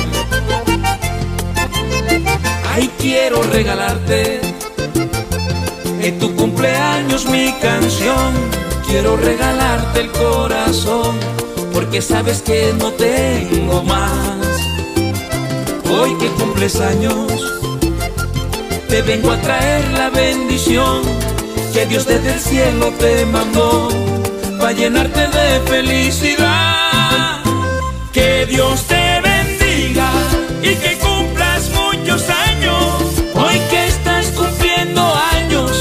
Ay, 2.73 2.89
quiero 2.97 3.41
regalarte 3.43 4.41
en 6.01 6.19
tu 6.19 6.35
cumpleaños 6.35 7.25
mi 7.25 7.51
canción. 7.61 8.33
Quiero 8.87 9.17
regalarte 9.17 10.01
el 10.01 10.11
corazón, 10.11 11.15
porque 11.73 12.01
sabes 12.01 12.41
que 12.41 12.73
no 12.77 12.91
tengo 12.93 13.83
más 13.83 14.38
hoy 15.99 16.15
que 16.15 16.27
cumples 16.29 16.79
años, 16.79 17.31
te 18.87 19.01
vengo 19.01 19.31
a 19.31 19.37
traer 19.41 19.85
la 19.91 20.09
bendición 20.09 21.01
que 21.73 21.85
Dios 21.85 22.05
desde 22.05 22.33
el 22.33 22.39
cielo 22.39 22.91
te 22.99 23.25
mandó 23.25 23.89
para 24.57 24.71
llenarte 24.71 25.27
de 25.27 25.59
felicidad. 25.67 27.41
Que 28.13 28.45
Dios 28.47 28.83
te 28.87 29.21
bendiga 29.21 30.09
y 30.63 30.75
que 30.75 30.97
cumplas 30.97 31.69
muchos 31.69 32.23
años. 32.47 32.85
Hoy 33.35 33.59
que 33.69 33.87
estás 33.87 34.27
cumpliendo 34.27 35.01
años, 35.33 35.71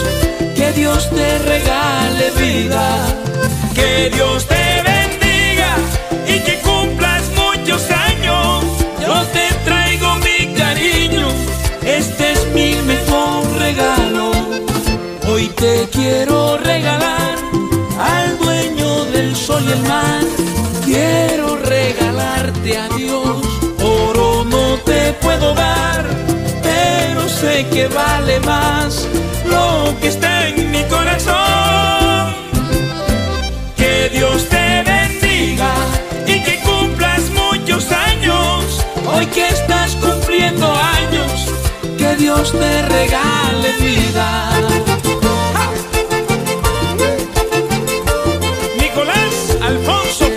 que 0.55 0.73
Dios 0.73 1.09
te 1.11 1.39
regale 1.39 2.31
vida. 2.39 2.85
Que 3.75 4.11
Dios 4.11 4.47
te 4.47 4.68
te 15.59 15.89
quiero 15.91 16.57
regalar 16.59 17.37
al 17.99 18.39
dueño 18.39 19.05
del 19.07 19.35
sol 19.35 19.63
y 19.67 19.73
el 19.73 19.83
mar. 19.83 20.23
Quiero 20.85 21.57
regalarte 21.57 22.79
a 22.79 22.89
Dios, 22.97 23.43
oro 23.83 24.45
no 24.45 24.79
te 24.85 25.13
puedo 25.15 25.55
dar, 25.55 26.07
pero 26.63 27.29
sé 27.29 27.67
que 27.73 27.89
vale 27.89 28.39
más 28.41 29.07
lo 29.47 29.95
que 30.01 30.09
está 30.09 30.49
en 30.49 30.71
mi 30.71 30.85
corazón. 30.85 32.35
Que 33.77 34.11
Dios 34.11 34.49
te 34.49 34.83
bendiga 34.83 35.73
y 36.27 36.43
que 36.43 36.61
cumplas 36.61 37.23
muchos 37.31 37.91
años, 37.91 38.85
hoy 39.07 39.27
que 39.27 39.49
estás 39.49 39.97
cumpliendo 39.97 40.73
años, 40.73 41.49
que 41.97 42.17
Dios 42.17 42.53
te 42.53 42.83
regale 42.83 43.73
vida. 43.81 44.98
Alfonso 49.61 50.28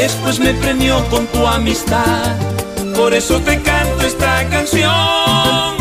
después 0.00 0.38
me 0.40 0.54
premió 0.54 1.04
con 1.10 1.26
tu 1.26 1.46
amistad, 1.46 2.34
por 2.94 3.12
eso 3.12 3.38
te 3.40 3.60
canto 3.60 4.06
esta 4.06 4.48
canción. 4.48 5.76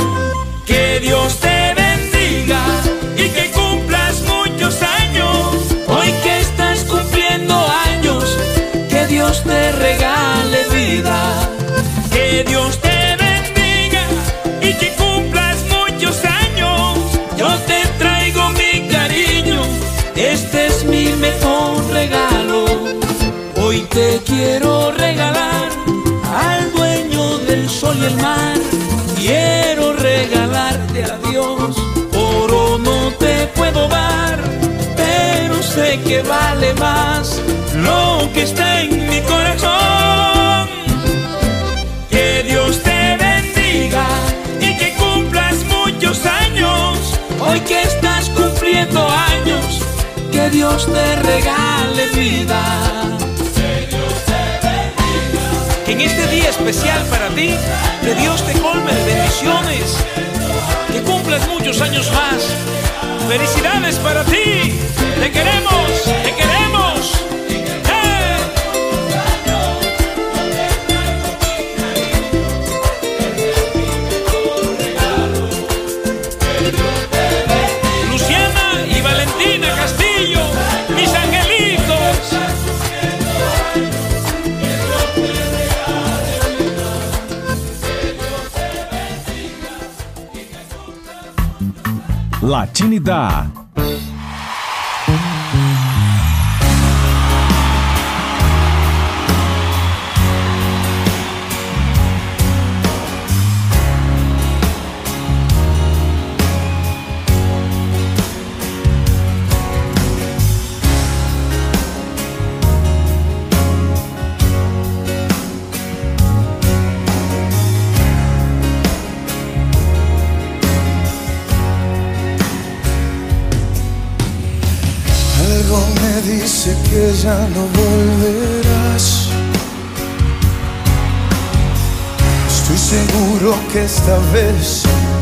Que 0.66 1.00
Dios 1.00 1.40
te 1.40 1.49
quiero 24.40 24.92
regalar 24.92 25.68
al 26.34 26.72
dueño 26.72 27.40
del 27.40 27.70
sol 27.70 27.98
y 28.00 28.06
el 28.06 28.16
mar. 28.16 28.58
Quiero 29.18 29.94
regalarte 29.94 31.04
a 31.04 31.18
Dios, 31.30 31.76
oro 32.14 32.78
no 32.78 33.12
te 33.24 33.48
puedo 33.58 33.88
dar, 33.90 34.40
pero 34.96 35.62
sé 35.62 36.00
que 36.08 36.22
vale 36.22 36.74
más 36.76 37.42
lo 37.76 38.30
que 38.34 38.44
está 38.44 38.82
en 38.82 39.10
mi 39.10 39.20
corazón. 39.34 40.70
Que 42.10 42.44
Dios 42.50 42.82
te 42.82 43.18
bendiga 43.26 44.08
y 44.62 44.70
que 44.80 44.96
cumplas 45.04 45.56
muchos 45.66 46.26
años, 46.26 46.98
hoy 47.42 47.60
que 47.62 47.82
estás 47.82 48.30
cumpliendo 48.30 49.02
años, 49.34 49.82
que 50.32 50.50
Dios 50.50 50.86
te 50.86 51.16
regale 51.30 52.08
vida. 52.16 53.29
En 56.00 56.06
este 56.06 56.28
día 56.28 56.50
especial 56.50 57.06
para 57.08 57.28
ti, 57.36 57.54
que 58.02 58.16
Dios 58.16 58.41
te 58.45 58.58
colme 58.62 58.89
de 58.93 59.04
bendiciones, 59.04 59.97
que 60.93 61.02
cumplas 61.02 61.45
muchos 61.50 61.82
años 61.82 62.10
más. 62.14 62.56
Felicidades 63.28 63.97
para 63.97 64.24
ti, 64.24 64.80
te 65.20 65.30
queremos, 65.30 66.04
te 66.24 66.34
queremos. 66.36 66.69
Latinidad. 92.50 93.59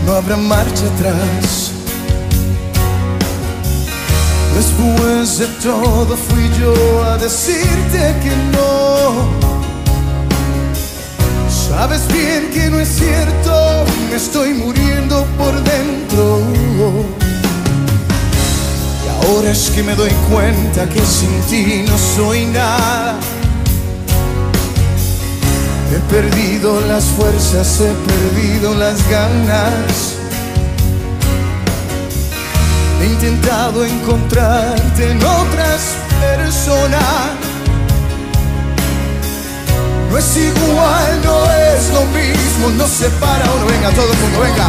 No 0.05 0.13
habrá 0.13 0.35
marcha 0.35 0.85
atrás. 0.85 1.71
Después 4.53 5.39
de 5.39 5.47
todo 5.63 6.17
fui 6.17 6.49
yo 6.59 7.03
a 7.05 7.17
decirte 7.17 8.15
que 8.21 8.33
no. 8.51 9.27
Sabes 11.49 12.07
bien 12.07 12.49
que 12.53 12.69
no 12.69 12.79
es 12.79 12.89
cierto, 12.89 13.85
me 14.09 14.17
estoy 14.17 14.53
muriendo 14.53 15.25
por 15.37 15.53
dentro. 15.63 16.41
Y 19.05 19.25
ahora 19.25 19.51
es 19.51 19.69
que 19.69 19.83
me 19.83 19.95
doy 19.95 20.11
cuenta 20.29 20.87
que 20.89 21.01
sin 21.01 21.41
ti 21.49 21.85
no 21.87 21.97
soy 21.97 22.45
nada. 22.45 23.19
He 25.97 25.99
perdido 26.11 26.79
las 26.81 27.05
fuerzas, 27.05 27.81
he 27.81 27.91
perdido 27.91 28.75
las 28.75 28.97
ganas. 29.09 30.13
He 33.01 33.05
intentado 33.07 33.83
encontrarte 33.83 35.11
en 35.11 35.17
otras 35.17 35.95
personas. 36.21 37.01
No 40.11 40.17
es 40.19 40.37
igual, 40.37 41.21
no 41.23 41.51
es 41.51 41.89
lo 41.91 42.05
mismo, 42.05 42.69
no 42.77 42.87
se 42.87 43.09
para 43.09 43.51
uno. 43.55 43.65
Venga, 43.65 43.89
todo 43.89 44.13
el 44.13 44.19
mundo, 44.19 44.39
venga. 44.39 44.67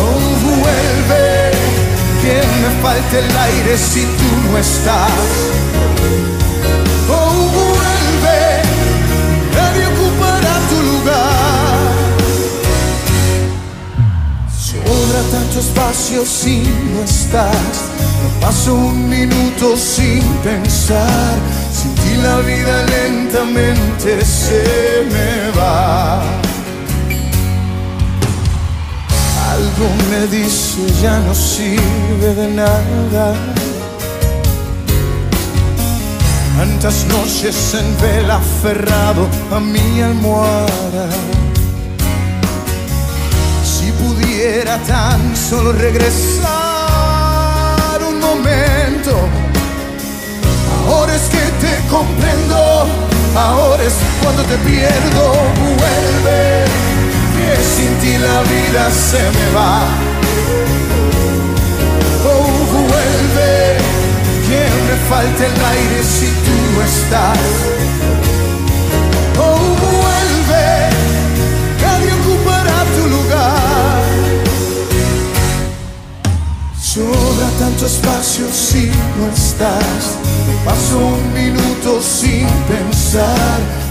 Oh, 0.00 0.20
vuelve, 0.46 1.57
me 2.34 2.82
falte 2.82 3.18
el 3.20 3.36
aire 3.36 3.78
si 3.78 4.02
tú 4.02 4.50
no 4.50 4.58
estás. 4.58 5.10
Oh, 7.08 7.48
vuelve, 7.56 8.62
nadie 9.56 9.86
ocupará 9.86 10.54
tu 10.68 10.82
lugar. 10.90 11.78
Sobra 14.68 15.20
tanto 15.30 15.60
espacio 15.60 16.24
si 16.26 16.62
no 16.92 17.02
estás. 17.02 17.74
No 18.22 18.46
paso 18.46 18.74
un 18.74 19.08
minuto 19.08 19.76
sin 19.76 20.22
pensar. 20.44 21.34
Sin 21.72 21.94
ti 21.94 22.16
la 22.22 22.38
vida 22.40 22.84
lentamente 22.84 24.24
se 24.24 25.06
me 25.10 25.58
va. 25.58 26.47
Algo 29.80 29.94
me 30.10 30.26
dice 30.26 30.80
ya 31.00 31.20
no 31.20 31.32
sirve 31.32 32.34
de 32.34 32.48
nada. 32.48 33.34
Tantas 36.56 37.06
noches 37.06 37.74
en 37.74 37.96
vela 38.02 38.38
aferrado 38.38 39.28
a 39.52 39.60
mi 39.60 40.00
almohada. 40.00 41.08
Si 43.62 43.92
pudiera 43.92 44.78
tan 44.78 45.36
solo 45.36 45.70
regresar 45.70 46.42
un 48.02 48.18
momento. 48.18 49.12
Ahora 50.88 51.14
es 51.14 51.28
que 51.28 51.44
te 51.62 51.88
comprendo, 51.88 52.88
ahora 53.36 53.84
es 53.84 53.94
cuando 54.22 54.42
te 54.42 54.56
pierdo. 54.58 55.34
Vuelve, 55.78 56.67
sin 57.62 57.92
ti 58.00 58.16
la 58.18 58.42
vida 58.42 58.90
se 58.90 59.18
me 59.18 59.46
va. 59.54 59.82
Oh, 62.24 62.48
vuelve, 62.72 63.78
que 64.48 64.62
me 64.86 64.96
falta 65.08 65.46
el 65.46 65.64
aire 65.74 66.02
si 66.02 66.26
tú 66.44 66.56
no 66.74 66.82
estás. 66.82 67.38
Oh, 69.38 69.58
vuelve, 69.86 70.66
nadie 71.82 72.12
ocupará 72.20 72.78
tu 72.96 73.08
lugar. 73.08 74.02
Sobra 76.80 77.48
tanto 77.58 77.86
espacio 77.86 78.46
si 78.52 78.90
no 79.18 79.28
estás. 79.32 80.16
Paso 80.64 80.98
un 80.98 81.32
minuto 81.32 82.00
sin 82.02 82.46
pensar. 82.66 83.87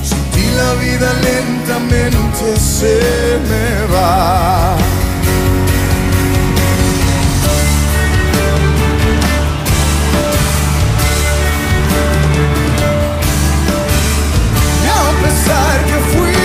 La 0.58 0.74
vida 0.74 1.14
lentamente 1.14 2.60
se 2.60 3.00
me 3.50 3.94
va. 3.94 4.76
Y 14.84 14.88
a 14.88 15.22
pesar 15.22 15.86
que 15.86 15.98
fui 16.12 16.37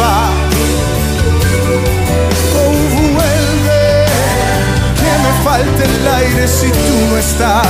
va. 0.00 0.30
Oh, 2.56 2.72
vuelve, 3.12 4.06
que 5.00 5.12
me 5.24 5.32
falta 5.44 5.84
el 5.84 6.08
aire 6.08 6.48
si 6.48 6.70
tú 6.70 6.96
no 7.10 7.18
estás. 7.18 7.66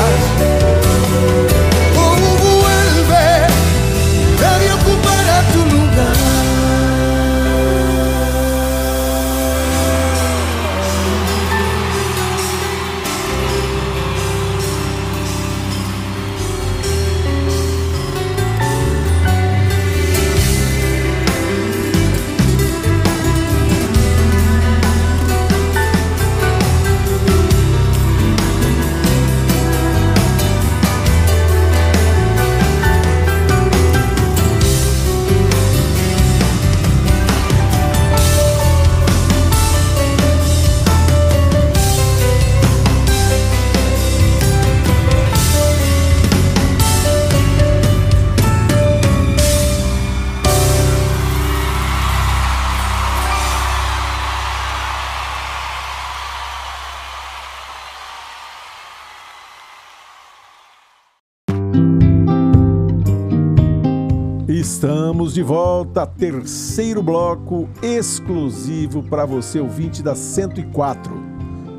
Estamos 64.85 65.33
de 65.33 65.43
volta, 65.43 66.07
terceiro 66.07 67.03
bloco 67.03 67.67
exclusivo 67.83 69.03
para 69.03 69.25
você, 69.25 69.59
ouvinte 69.59 70.03
da 70.03 70.15
104. 70.15 71.11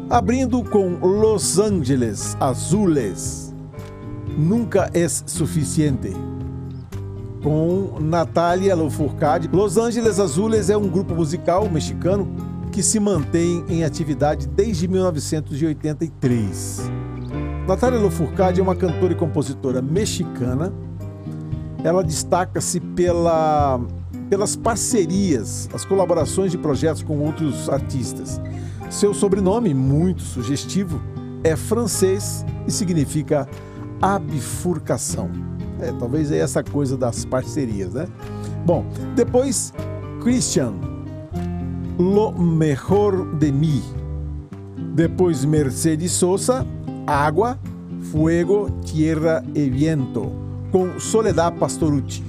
Abrindo 0.10 0.64
com 0.64 0.95
Los 0.95 1.60
Angeles 1.60 2.36
Azules. 2.39 3.53
Nunca 4.36 4.89
é 4.91 5.08
suficiente. 5.08 6.12
Com 7.43 7.99
Natália 8.01 8.76
Lafourcade. 8.76 9.51
Los 9.53 9.78
Angeles 9.78 10.20
Azules 10.20 10.72
é 10.72 10.76
um 10.76 10.88
grupo 10.88 11.14
musical 11.14 11.70
mexicano 11.70 12.28
que 12.72 12.82
se 12.82 12.99
mantém 12.99 13.64
em 13.70 13.84
atividade 13.84 14.47
desde 14.47 14.88
1983. 14.88 16.89
Natália 17.68 17.99
Lafourcade 17.99 18.60
é 18.60 18.64
uma 18.64 18.76
cantora 18.76 19.14
e 19.14 19.16
compositora 19.16 19.80
mexicana 19.80 20.74
ela 21.86 22.03
destaca-se 22.03 22.79
pela, 22.79 23.79
pelas 24.27 24.55
parcerias, 24.55 25.69
as 25.71 25.86
colaborações 25.86 26.51
de 26.51 26.57
projetos 26.57 27.03
com 27.03 27.19
outros 27.19 27.69
artistas. 27.69 28.41
Seu 28.89 29.13
sobrenome, 29.13 29.71
muito 29.71 30.23
sugestivo, 30.23 30.99
é 31.43 31.55
francês 31.55 32.43
e 32.65 32.71
significa 32.71 33.47
abifurcação. 34.01 35.29
É, 35.79 35.91
talvez 35.91 36.31
é 36.31 36.39
essa 36.39 36.63
coisa 36.63 36.97
das 36.97 37.23
parcerias, 37.23 37.93
né? 37.93 38.07
Bom, 38.65 38.83
depois 39.15 39.71
Christian, 40.23 40.73
Lo 41.99 42.31
Mejor 42.31 43.36
de 43.36 43.51
Mí. 43.51 43.83
Depois 44.95 45.45
Mercedes 45.45 46.13
Sosa, 46.13 46.65
Água, 47.05 47.59
Fuego, 48.11 48.71
Tierra 48.83 49.45
e 49.53 49.69
Viento 49.69 50.44
com 50.76 50.99
Soledad 50.99 51.57
Pastorucci. 51.57 52.21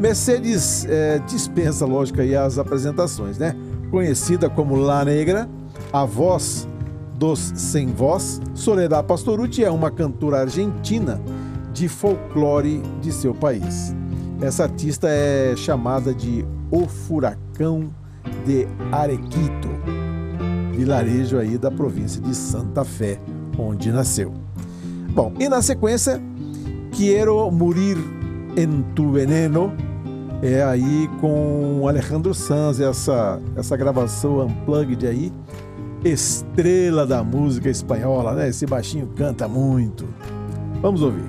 Mercedes 0.00 0.84
é, 0.86 1.20
dispensa, 1.28 1.86
lógico, 1.86 2.20
aí 2.20 2.34
as 2.34 2.58
apresentações, 2.58 3.38
né? 3.38 3.54
Conhecida 3.88 4.50
como 4.50 4.74
La 4.74 5.04
Negra, 5.04 5.48
a 5.92 6.04
voz 6.04 6.66
dos 7.16 7.52
sem 7.54 7.92
voz, 7.92 8.42
Soledad 8.52 9.06
Pastorucci 9.06 9.62
é 9.62 9.70
uma 9.70 9.92
cantora 9.92 10.40
argentina 10.40 11.22
de 11.72 11.86
folclore 11.86 12.82
de 13.00 13.12
seu 13.12 13.32
país. 13.32 13.94
Essa 14.40 14.64
artista 14.64 15.06
é 15.08 15.54
chamada 15.54 16.12
de 16.12 16.44
O 16.72 16.88
Furacão 16.88 17.94
de 18.44 18.66
Arequito, 18.90 19.68
vilarejo 20.72 21.38
aí 21.38 21.56
da 21.56 21.70
província 21.70 22.20
de 22.20 22.34
Santa 22.34 22.84
Fé, 22.84 23.20
onde 23.56 23.92
nasceu. 23.92 24.34
Bom, 25.10 25.32
e 25.38 25.48
na 25.48 25.62
sequência 25.62 26.20
Quiero 26.96 27.50
Morir 27.50 27.96
en 28.56 28.82
Tu 28.94 29.10
Veneno 29.10 29.72
é 30.40 30.62
aí 30.62 31.10
com 31.20 31.88
Alejandro 31.88 32.32
Sanz, 32.32 32.78
essa, 32.78 33.40
essa 33.56 33.76
gravação 33.76 34.46
unplugged 34.46 35.04
aí, 35.04 35.32
estrela 36.04 37.04
da 37.04 37.24
música 37.24 37.68
espanhola, 37.68 38.34
né? 38.34 38.48
Esse 38.48 38.64
baixinho 38.64 39.08
canta 39.16 39.48
muito. 39.48 40.06
Vamos 40.80 41.02
ouvir. 41.02 41.24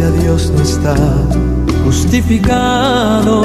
Este 0.00 0.02
adiós 0.02 0.50
no 0.50 0.62
está 0.62 0.94
justificado. 1.84 3.42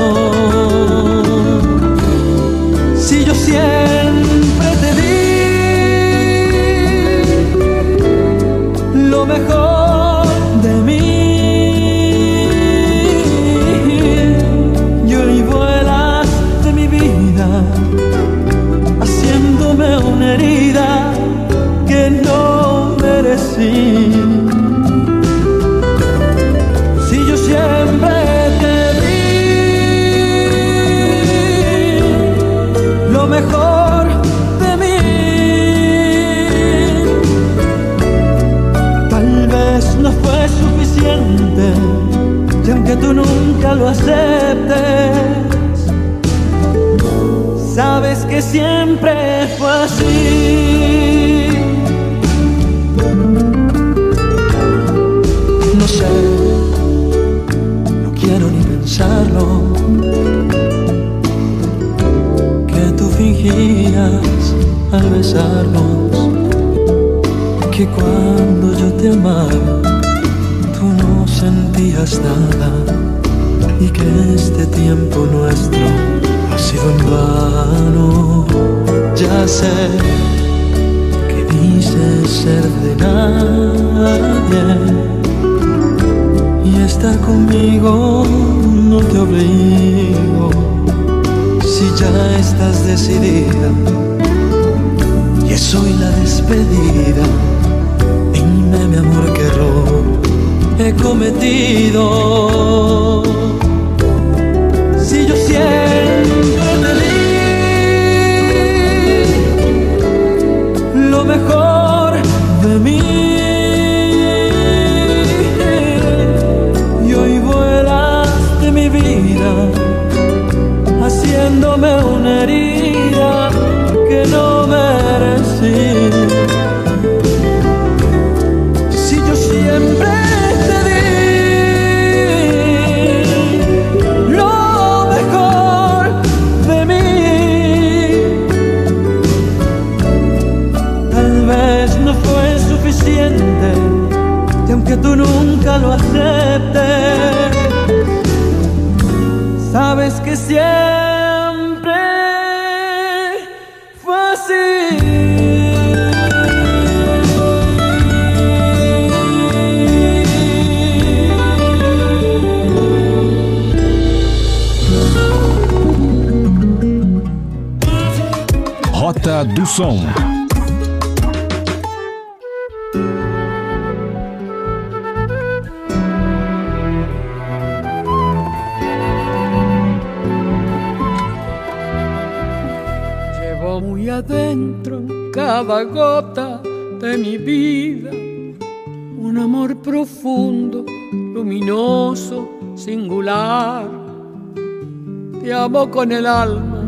Con 196.05 196.11
el 196.11 196.27
alma, 196.27 196.83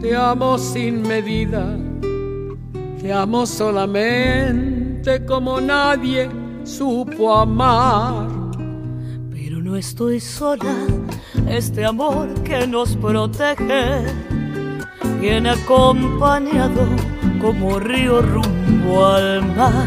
te 0.00 0.16
amo 0.16 0.56
sin 0.56 1.02
medida, 1.02 1.76
te 2.98 3.12
amo 3.12 3.44
solamente 3.44 5.26
como 5.26 5.60
nadie 5.60 6.30
supo 6.64 7.34
amar. 7.34 8.28
Pero 9.30 9.60
no 9.60 9.76
estoy 9.76 10.20
sola, 10.20 10.74
este 11.50 11.84
amor 11.84 12.28
que 12.44 12.66
nos 12.66 12.96
protege 12.96 14.06
viene 15.20 15.50
acompañado 15.50 16.86
como 17.42 17.78
río 17.78 18.22
rumbo 18.22 19.04
al 19.04 19.44
mar, 19.54 19.86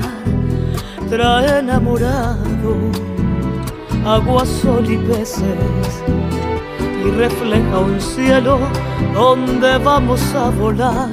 trae 1.09 1.57
enamorado 1.57 2.75
agua, 4.05 4.45
sol 4.45 4.85
y 4.91 4.97
peces 4.97 6.20
y 7.05 7.11
refleja 7.11 7.79
un 7.79 7.99
cielo 7.99 8.59
donde 9.13 9.77
vamos 9.79 10.21
a 10.35 10.49
volar. 10.49 11.09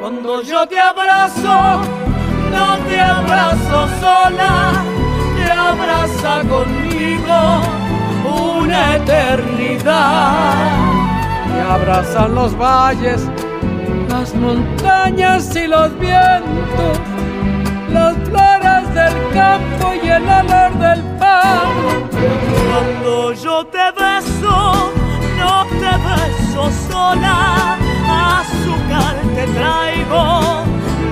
Cuando 0.00 0.42
yo 0.42 0.66
te 0.66 0.78
abrazo, 0.78 1.82
no 2.50 2.78
te 2.88 3.00
abrazo 3.00 3.88
sola, 4.00 4.72
te 5.36 5.50
abraza 5.50 6.42
conmigo 6.48 7.60
una 8.24 8.96
eternidad. 8.96 10.32
Te 11.48 11.60
abrazan 11.60 12.34
los 12.34 12.56
valles, 12.56 13.28
las 14.08 14.34
montañas 14.34 15.54
y 15.54 15.66
los 15.66 15.98
vientos, 15.98 16.98
las 17.92 18.16
flores 18.28 18.94
del 18.94 19.14
campo 19.32 19.73
y 20.02 20.08
el 20.08 20.22
olor 20.22 20.72
del 20.78 21.02
pan. 21.18 21.68
Cuando 22.68 23.32
yo 23.34 23.66
te 23.66 23.92
beso, 23.92 24.92
no 25.38 25.66
te 25.66 25.92
beso 26.08 26.70
sola, 26.88 27.76
azúcar 28.40 29.14
te 29.34 29.44
traigo 29.58 30.24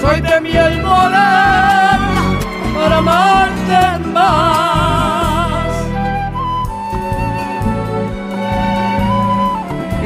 soy 0.00 0.20
de 0.20 0.40
miel 0.40 0.82
morena 0.82 1.98
para 2.74 2.96
amarte 2.98 4.08
más. 4.12 4.79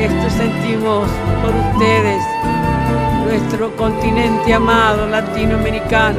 Esto 0.05 0.29
sentimos 0.29 1.09
por 1.41 1.55
ustedes, 1.55 2.23
nuestro 3.25 3.75
continente 3.75 4.53
amado 4.53 5.07
latinoamericano. 5.07 6.19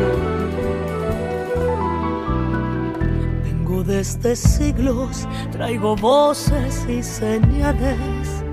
Vengo 3.44 3.84
desde 3.84 4.36
siglos, 4.36 5.28
traigo 5.52 5.96
voces 5.96 6.84
y 6.90 7.04
señales 7.04 8.44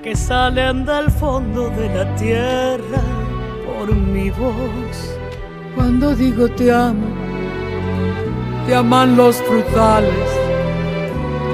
que 0.00 0.14
salen 0.14 0.86
del 0.86 1.10
fondo 1.10 1.68
de 1.70 1.88
la 1.92 2.14
tierra 2.14 3.02
por 3.66 3.92
mi 3.92 4.30
voz. 4.30 5.18
Cuando 5.74 6.14
digo 6.14 6.48
te 6.48 6.70
amo, 6.70 7.08
te 8.68 8.76
aman 8.76 9.16
los 9.16 9.42
frutales, 9.42 10.30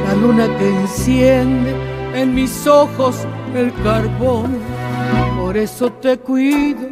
la 0.07 0.15
luna 0.15 0.47
que 0.59 0.69
enciende 0.69 1.88
en 2.21 2.35
mis 2.35 2.67
ojos 2.67 3.27
el 3.55 3.73
carbón. 3.83 4.59
Por 5.39 5.57
eso 5.57 5.91
te 5.91 6.19
cuido, 6.19 6.89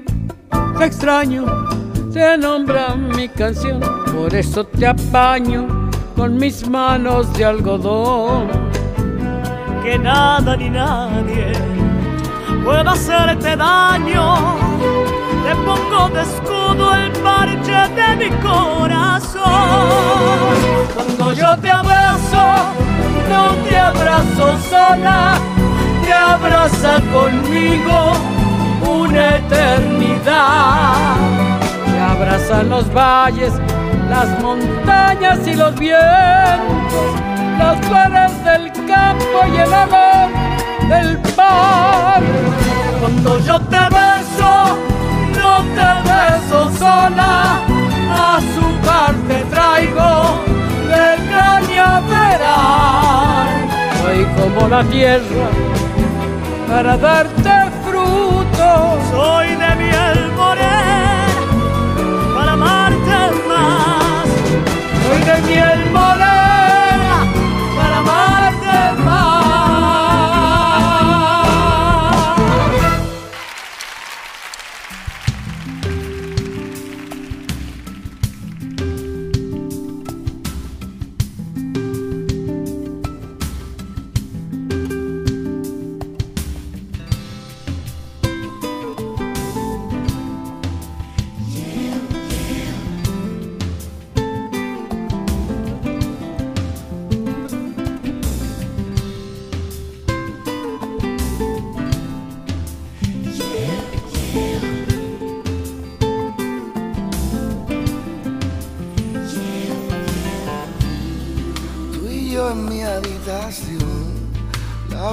te 0.78 0.84
extraño, 0.84 1.44
te 2.12 2.38
nombra 2.38 2.94
mi 2.94 3.28
canción. 3.28 3.80
Por 4.14 4.34
eso 4.34 4.64
te 4.64 4.86
apaño 4.86 5.90
con 6.16 6.36
mis 6.36 6.68
manos 6.68 7.32
de 7.36 7.44
algodón. 7.44 8.48
Que 9.82 9.98
nada 9.98 10.56
ni 10.56 10.70
nadie 10.70 11.52
pueda 12.64 12.92
hacerte 12.92 13.56
daño. 13.56 14.65
Te 15.46 15.54
pongo 15.54 16.08
de 16.08 16.22
escudo 16.22 16.92
el 16.92 17.12
parche 17.22 17.88
de 17.94 18.16
mi 18.16 18.30
corazón. 18.42 19.44
Cuando 20.92 21.32
yo 21.32 21.56
te 21.58 21.70
abrazo, 21.70 22.44
no 23.30 23.54
te 23.68 23.78
abrazo 23.78 24.58
sola, 24.68 25.38
que 26.04 26.12
abraza 26.12 27.00
conmigo 27.12 28.12
una 28.90 29.36
eternidad. 29.36 31.14
Me 31.92 32.00
abrazan 32.00 32.68
los 32.68 32.92
valles, 32.92 33.52
las 34.10 34.42
montañas 34.42 35.46
y 35.46 35.54
los 35.54 35.78
vientos, 35.78 37.08
las 37.56 37.86
flores 37.86 38.44
del 38.44 38.72
campo 38.88 39.46
y 39.54 39.56
el 39.58 39.72
amor 39.72 40.28
del 40.88 41.20
mar. 41.36 42.20
Cuando 43.00 43.38
yo 43.38 43.60
te 43.60 43.78
beso, 43.78 44.95
no 45.56 45.62
te 45.74 45.90
beso 46.08 46.60
sola, 46.78 47.32
azúcar 48.36 49.12
te 49.28 49.38
traigo 49.44 50.10
de 50.90 51.06
cañaveral. 51.30 52.48
Soy 54.02 54.20
como 54.36 54.60
la 54.68 54.82
tierra 54.84 55.48
para 56.68 56.96
darte 56.96 57.54
fruto. 57.84 58.68
Soy 59.10 59.48
de 59.48 59.70
miel 59.76 60.32
morena 60.36 61.26
para 62.34 62.52
amarte 62.52 63.18
más. 63.48 64.26
Soy 65.02 65.20
de 65.24 65.36
miel 65.48 65.80
morena 65.92 66.45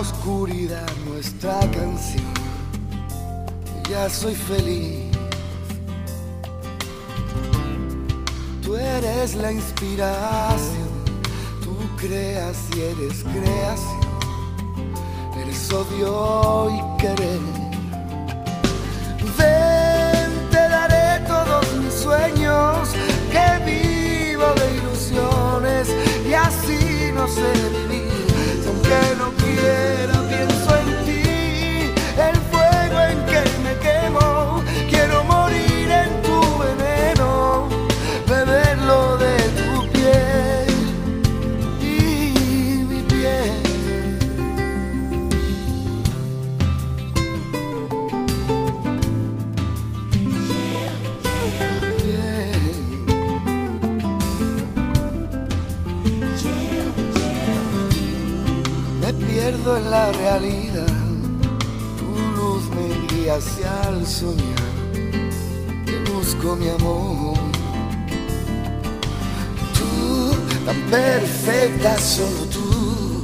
oscuridad 0.03 0.89
nuestra 1.07 1.59
canción. 1.71 2.33
Ya 3.89 4.09
soy 4.09 4.35
feliz. 4.35 5.11
Tú 8.61 8.75
eres 8.75 9.35
la 9.35 9.51
inspiración, 9.51 10.93
tú 11.63 11.75
creas 11.95 12.57
y 12.75 12.81
eres 12.91 13.23
creación. 13.35 14.03
Eres 15.41 15.71
odio 15.71 16.69
y 16.77 16.79
querer. 17.01 17.43
Ven, 19.37 20.31
te 20.51 20.63
daré 20.77 21.25
todos 21.33 21.65
mis 21.81 21.93
sueños, 21.93 22.89
que 23.33 23.47
vivo 23.69 24.47
de 24.59 24.65
ilusiones 24.79 25.87
y 26.29 26.33
así 26.33 27.11
no 27.13 27.25
sé 27.27 27.51
vivir. 27.87 28.22
Y 29.63 29.65
aunque 29.65 30.07
no 30.07 30.12
en 59.77 59.89
la 59.89 60.11
realidad, 60.11 60.85
tu 61.97 62.09
luz 62.37 62.63
me 62.75 63.07
guía 63.07 63.35
hacia 63.35 63.89
el 63.89 64.05
soñar, 64.05 64.71
te 65.85 66.11
busco 66.11 66.55
mi 66.55 66.69
amor. 66.69 67.37
Tú, 69.77 70.35
tan 70.65 70.79
perfecta 70.91 71.97
solo 71.97 72.45
tú, 72.51 73.23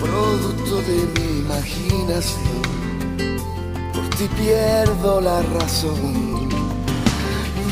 producto 0.00 0.76
de 0.82 1.06
mi 1.14 1.40
imaginación, 1.40 2.62
por 3.92 4.08
ti 4.16 4.28
pierdo 4.36 5.20
la 5.20 5.42
razón. 5.42 6.48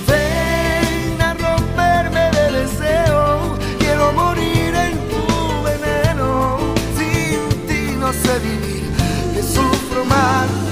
Ven 0.07 1.21
a 1.21 1.35
romperme 1.35 2.31
de 2.37 2.53
deseo, 2.61 3.57
quiero 3.79 4.13
morir 4.13 4.72
no 8.13 8.23
sé 8.23 8.39
vivir, 8.41 8.83
que 9.35 9.43
sufro 9.43 10.05
más 10.05 10.72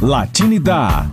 Latinidad. 0.00 1.10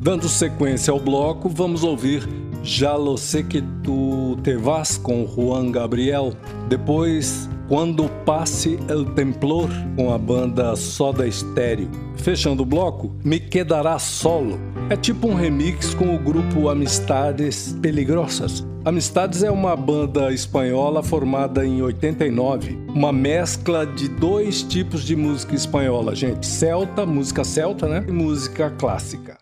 Dando 0.00 0.28
sequência 0.28 0.92
ao 0.92 1.00
bloco, 1.00 1.48
vamos 1.48 1.82
ouvir 1.82 2.22
Já 2.62 2.94
lo 2.94 3.16
sé 3.16 3.42
que 3.42 3.60
tu 3.82 4.38
te 4.44 4.56
vas 4.56 4.96
com 4.96 5.26
Juan 5.26 5.72
Gabriel. 5.72 6.34
Depois, 6.68 7.48
Quando 7.66 8.10
passe 8.26 8.78
el 8.88 9.06
templor 9.14 9.70
com 9.96 10.12
a 10.12 10.18
banda 10.18 10.76
Soda 10.76 11.26
Estéreo. 11.26 11.88
Fechando 12.14 12.62
o 12.62 12.66
bloco, 12.66 13.10
Me 13.24 13.40
Quedará 13.40 13.98
Solo. 13.98 14.73
É 14.90 14.96
tipo 14.96 15.26
um 15.26 15.34
remix 15.34 15.94
com 15.94 16.14
o 16.14 16.18
grupo 16.18 16.68
Amistades 16.68 17.74
Peligrosas. 17.80 18.66
Amistades 18.84 19.42
é 19.42 19.50
uma 19.50 19.74
banda 19.74 20.30
espanhola 20.30 21.02
formada 21.02 21.64
em 21.64 21.80
89, 21.80 22.78
uma 22.88 23.10
mescla 23.10 23.86
de 23.86 24.10
dois 24.10 24.62
tipos 24.62 25.02
de 25.02 25.16
música 25.16 25.54
espanhola, 25.54 26.14
gente, 26.14 26.46
celta, 26.46 27.06
música 27.06 27.42
celta, 27.44 27.88
né, 27.88 28.04
e 28.06 28.12
música 28.12 28.70
clássica. 28.72 29.38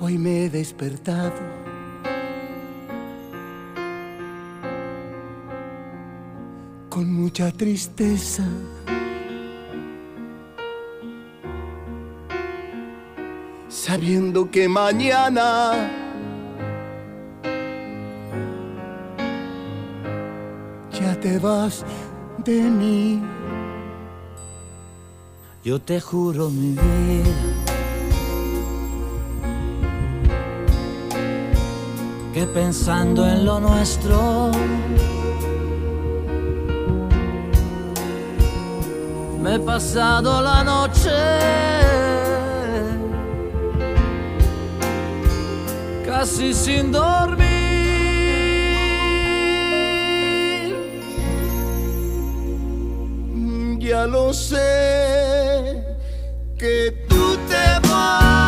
Hoy 0.00 0.16
me 0.16 0.44
he 0.44 0.48
despertado 0.48 1.34
con 6.88 7.12
mucha 7.12 7.50
tristeza. 7.50 8.44
Sabiendo 13.90 14.48
que 14.48 14.68
mañana 14.68 15.72
ya 20.92 21.18
te 21.20 21.40
vas 21.40 21.84
de 22.44 22.60
mí. 22.78 23.20
Yo 25.64 25.80
te 25.80 26.00
juro 26.00 26.50
mi 26.50 26.70
vida 26.74 27.34
que 32.32 32.46
pensando 32.46 33.26
en 33.26 33.44
lo 33.44 33.58
nuestro 33.58 34.52
me 39.42 39.56
he 39.56 39.58
pasado 39.58 40.40
la 40.42 40.62
noche 40.62 41.89
casi 46.10 46.52
sin 46.52 46.90
dormir. 46.90 47.46
Ya 53.78 54.06
lo 54.06 54.32
sé 54.32 55.84
que 56.58 57.06
tú 57.08 57.36
te 57.50 57.66
vas, 57.88 58.42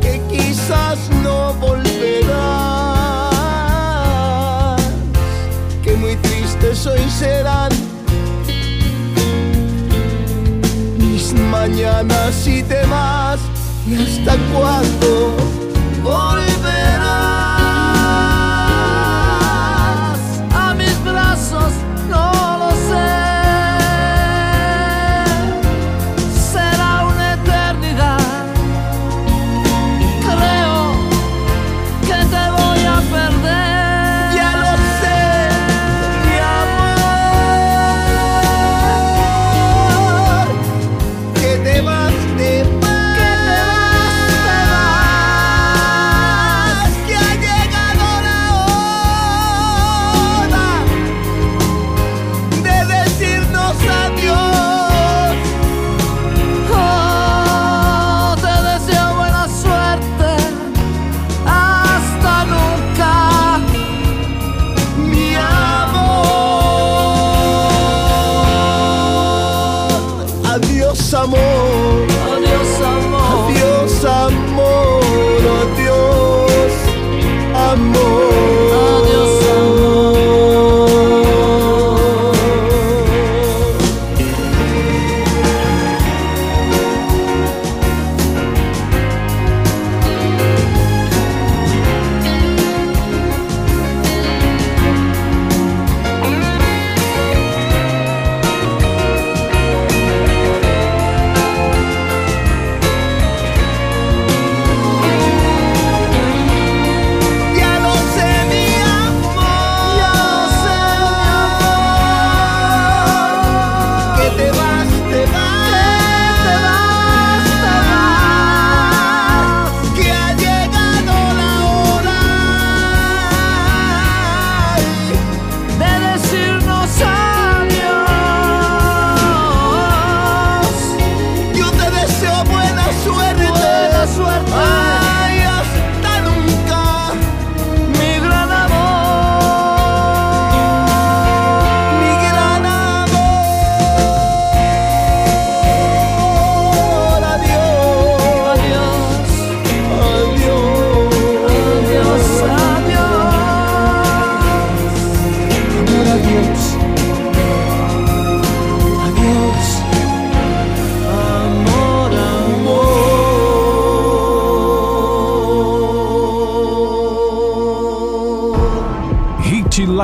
que 0.00 0.20
quizás 0.28 0.98
no 1.22 1.54
volverás, 1.54 1.86
que 5.84 5.94
muy 5.96 6.16
triste 6.16 6.74
soy 6.74 7.08
serán 7.08 7.70
mis 10.98 11.32
mañanas 11.32 12.46
y 12.48 12.62
vas 12.90 13.55
y 13.88 13.94
hasta 13.94 14.36
cuándo 14.52 15.36
volverás. 16.02 17.35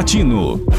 Latino. 0.03 0.72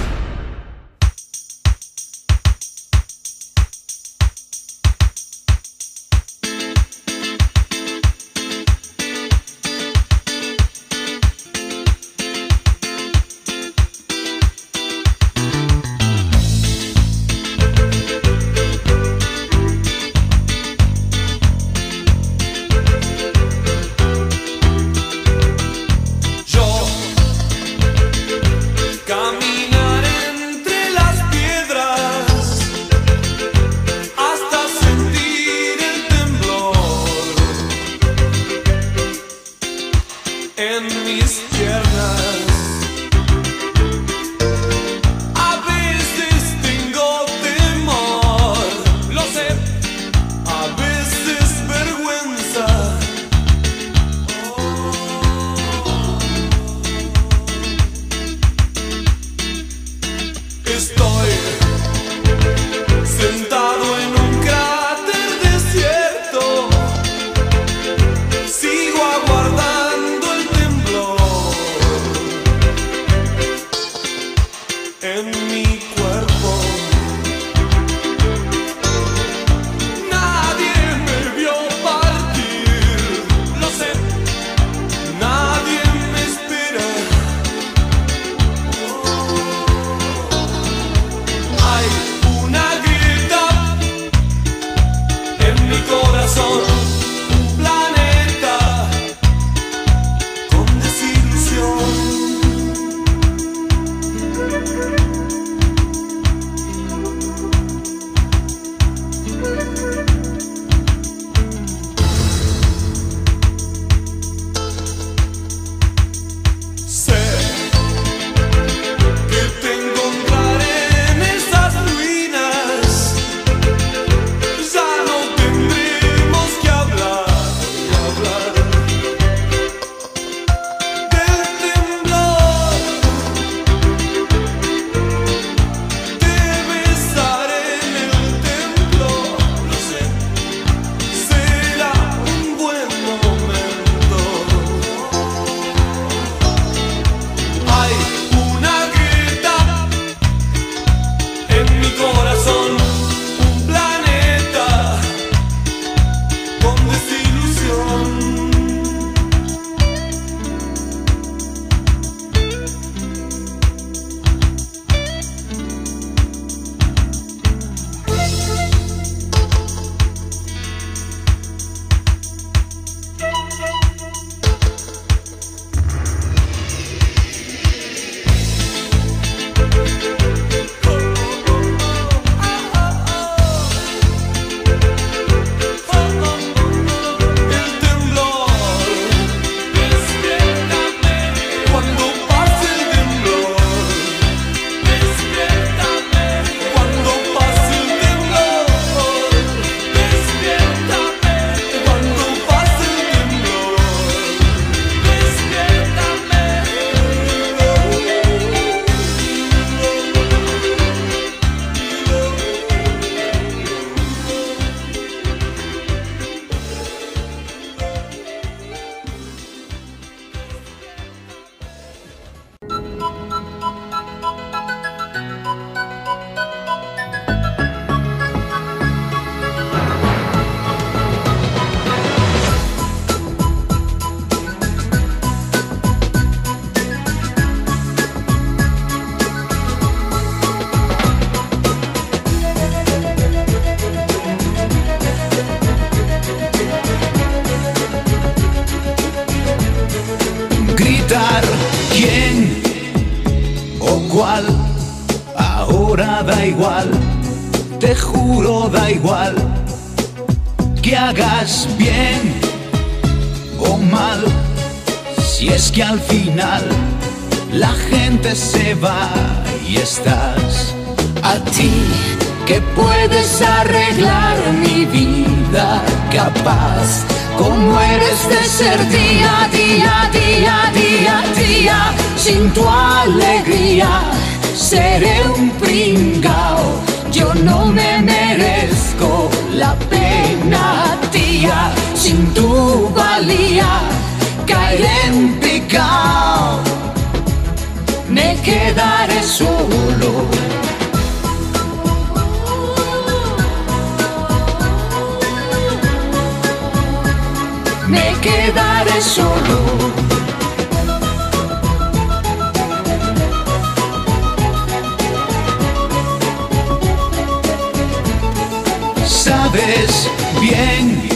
Sabes 319.05 320.09
bien, 320.39 321.09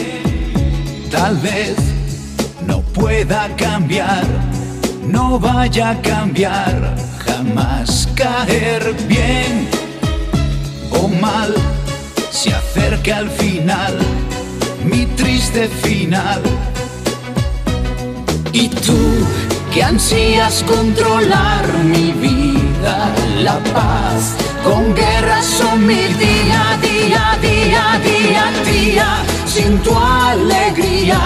tal 1.12 1.38
vez 1.38 1.76
no 2.66 2.82
pueda 2.82 3.48
cambiar, 3.56 4.26
no 5.08 5.40
vaya 5.40 5.91
a 5.91 6.02
cambiar, 6.02 6.95
jamás 7.26 8.08
caer 8.16 8.95
bien 9.08 9.70
o 10.91 11.08
mal, 11.08 11.54
se 12.32 12.54
acerca 12.54 13.18
al 13.18 13.30
final 13.30 13.98
mi 14.84 15.06
triste 15.16 15.68
final. 15.68 16.41
Tú 18.88 18.97
que 19.73 19.84
ansías 19.84 20.64
controlar 20.64 21.65
mi 21.84 22.14
vida, 22.14 23.14
la 23.43 23.59
paz, 23.76 24.35
con 24.64 24.95
guerras 24.95 25.61
o 25.69 25.76
mi 25.76 26.03
día, 26.23 26.80
día, 26.81 27.38
día, 27.41 27.84
día, 28.09 28.45
día, 28.65 29.09
sin 29.45 29.77
tu 29.80 29.93
alegría 29.95 31.19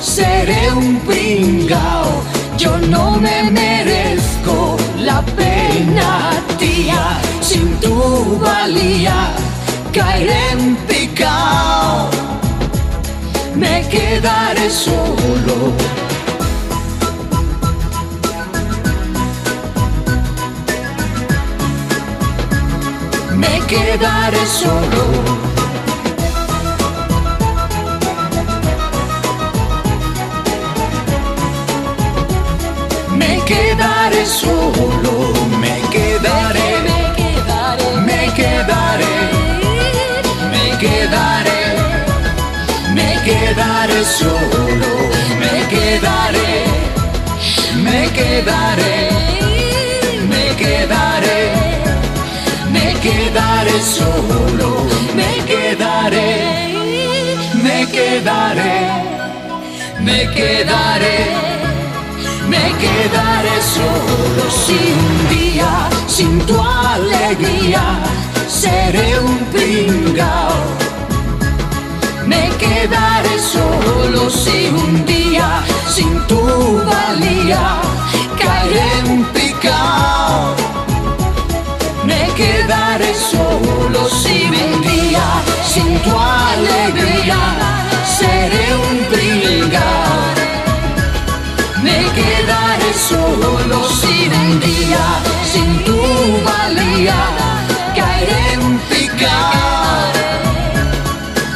seré 0.00 0.72
un 0.72 0.98
pringao. 1.00 2.22
Yo 2.56 2.78
no 2.78 3.18
me 3.20 3.50
merezco 3.50 4.78
la 4.98 5.20
pena, 5.22 6.30
tía, 6.58 7.20
sin 7.42 7.68
tu 7.80 8.38
valía 8.38 9.34
caeré 9.92 10.50
en 10.52 10.76
picao 10.88 12.10
me 13.54 13.86
quedaré 13.88 14.68
solo. 14.68 15.72
Quedaré 23.66 24.46
solo. 24.46 25.04
Me 33.16 33.40
quedaré 33.44 34.26
solo, 34.26 35.32
me 35.60 35.80
quedaré, 35.94 36.68
me 36.88 37.00
quedaré, 37.18 37.88
me 38.08 38.32
quedaré, 38.34 39.14
me 40.52 40.78
quedaré 40.78 41.54
me 42.94 43.20
quedaré 43.24 44.04
solo, 44.04 44.92
me 45.40 45.66
quedaré, 45.68 46.64
me 47.82 48.10
quedaré, 48.12 49.23
quedaré 53.04 53.78
solo, 53.82 54.68
me 55.18 55.32
quedaré, 55.50 56.30
me 57.62 57.78
quedaré, 57.96 58.76
me 60.00 60.20
quedaré, 60.36 61.18
me 62.52 62.64
quedaré 62.82 63.56
solo 63.76 64.44
si 64.62 64.78
un 65.02 65.14
día 65.36 65.72
sin 66.06 66.38
tu 66.46 66.56
alegría 66.58 67.84
seré 68.48 69.18
un 69.18 69.38
pringao 69.52 70.84
me 72.26 72.48
quedaré 72.62 73.38
solo 73.38 74.30
si 74.30 74.68
un 74.68 75.04
día 75.04 75.62
sin 75.94 76.12
tu 76.26 76.40
valía 76.90 77.64
caeré 78.38 78.86
en 79.04 79.24
picao. 79.34 80.63
Me 82.34 82.40
quedaré 82.40 83.14
solo 83.14 84.08
si 84.08 84.46
un 84.46 84.82
día 84.82 85.26
sin 85.72 85.96
tu 86.02 86.10
alegría 86.18 87.38
seré 88.18 88.74
un 88.74 88.98
pringao. 89.04 90.34
Me 91.84 92.00
quedaré 92.18 92.92
solo 92.92 93.88
si 93.88 94.28
un 94.28 94.58
día 94.58 95.06
sin 95.52 95.84
tu 95.84 95.96
valía 96.44 97.20
caeré 97.94 98.54
en 98.54 98.78
picao 98.88 99.94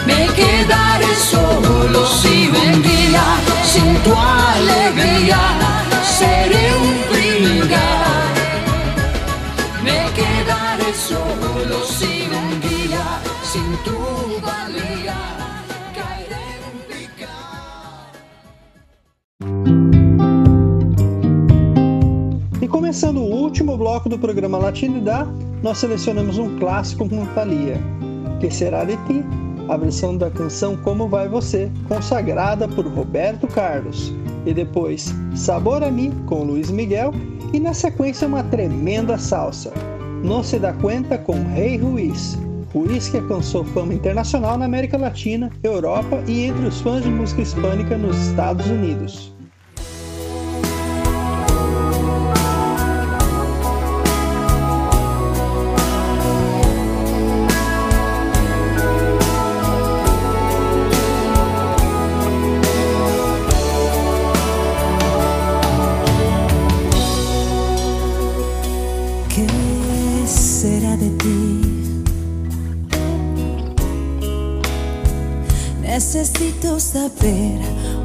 me 0.07 0.27
quedaré 0.39 1.13
solo 1.17 2.07
si 2.07 2.49
un 2.49 2.83
día 2.83 3.25
sin 3.65 3.97
tu 4.05 4.15
alegría 4.15 5.68
Começando 22.99 23.19
o 23.19 23.33
último 23.33 23.77
bloco 23.77 24.09
do 24.09 24.19
programa 24.19 24.59
Latinidad, 24.59 25.29
nós 25.63 25.79
selecionamos 25.79 26.37
um 26.37 26.59
clássico 26.59 27.09
com 27.09 27.25
Thalia, 27.27 27.81
Que 28.41 28.51
Será 28.51 28.83
de 28.83 28.97
Ti, 29.07 29.25
a 29.69 29.77
versão 29.77 30.17
da 30.17 30.29
canção 30.33 30.77
Como 30.79 31.09
Vai 31.09 31.29
Você, 31.29 31.71
consagrada 31.87 32.67
por 32.67 32.85
Roberto 32.89 33.47
Carlos, 33.47 34.13
e 34.45 34.53
depois 34.53 35.15
Sabor 35.37 35.85
a 35.85 35.93
Mim 35.93 36.11
com 36.27 36.43
Luiz 36.43 36.73
Miguel, 36.73 37.13
e 37.53 37.61
na 37.61 37.73
sequência 37.73 38.27
uma 38.27 38.43
tremenda 38.43 39.17
salsa, 39.17 39.73
No 40.25 40.43
Se 40.43 40.59
Dá 40.59 40.73
Cuenta 40.73 41.17
com 41.17 41.41
Rei 41.55 41.77
Ruiz. 41.77 42.37
Ruiz 42.75 43.09
que 43.09 43.19
alcançou 43.19 43.65
fama 43.67 43.95
internacional 43.95 44.59
na 44.59 44.65
América 44.65 44.99
Latina, 44.99 45.51
Europa 45.63 46.21
e 46.27 46.47
entre 46.47 46.67
os 46.67 46.81
fãs 46.81 47.05
de 47.05 47.11
música 47.11 47.43
hispânica 47.43 47.97
nos 47.97 48.19
Estados 48.27 48.67
Unidos. 48.67 49.38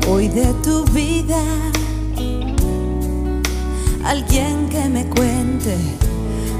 hoy 0.08 0.28
de 0.28 0.46
tu 0.64 0.84
vida. 0.86 1.42
Alguien 4.04 4.68
que 4.70 4.90
me 4.90 5.06
cuente 5.06 5.78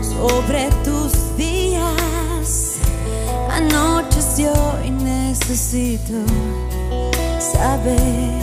sobre 0.02 0.70
tus 0.84 1.12
días. 1.38 2.78
Anocheció 3.50 4.54
y 4.86 4.90
necesito 4.92 6.14
saber 7.40 8.42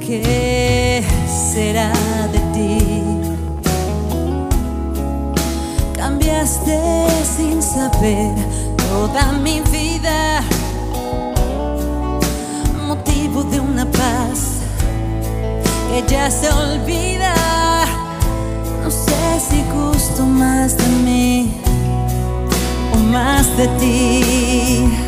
qué 0.00 1.04
será 1.52 1.92
de 2.32 2.40
ti. 2.54 3.02
Cambiaste 5.94 7.06
sin 7.36 7.62
saber 7.62 8.34
toda 8.76 9.32
mi 9.32 9.60
vida. 9.72 10.37
paz 13.98 14.38
que 15.88 16.04
ya 16.12 16.30
se 16.30 16.48
olvida. 16.50 17.34
No 18.82 18.90
sé 18.90 19.40
si 19.48 19.62
gusto 19.74 20.24
más 20.24 20.76
de 20.76 20.86
mí 21.04 21.52
o 22.94 22.96
más 23.12 23.44
de 23.56 23.66
ti. 23.80 25.07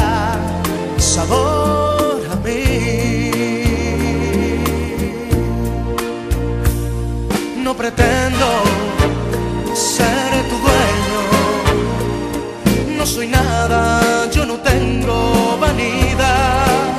tenga 0.00 0.36
sabor 0.98 2.20
a 2.32 2.36
mí. 2.44 3.30
No 7.64 7.74
pretendo 7.74 8.46
ser 9.74 10.30
tu 10.50 10.56
dueño, 10.66 11.20
no 12.98 13.06
soy 13.06 13.28
nada, 13.28 14.28
yo 14.30 14.44
no 14.46 14.56
tengo 14.70 15.58
vanidad 15.60 16.92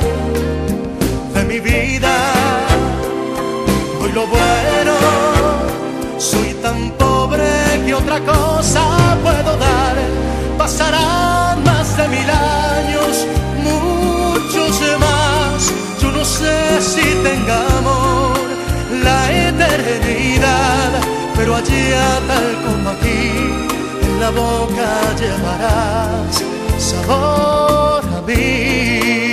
de 1.33 1.43
mi 1.43 1.59
vida. 1.59 2.15
Hoy 4.01 4.11
lo 4.13 4.27
bueno, 4.27 4.93
soy 6.17 6.53
tan 6.65 6.91
pobre 6.91 7.49
que 7.85 7.93
otra 7.93 8.19
cosa 8.21 9.17
puedo 9.23 9.57
dar. 9.57 9.95
Pasarán 10.57 11.63
más 11.63 11.97
de 11.97 12.07
mil 12.07 12.29
años 12.29 12.50
tengamos 17.23 18.39
la 19.03 19.31
eternidad, 19.31 20.91
pero 21.35 21.55
allá 21.55 22.19
tal 22.27 22.49
como 22.65 22.89
aquí, 22.89 23.31
en 24.03 24.19
la 24.19 24.29
boca 24.29 24.89
llevarás 25.19 26.43
sabor 26.77 28.03
a 28.17 28.21
mí. 28.27 29.30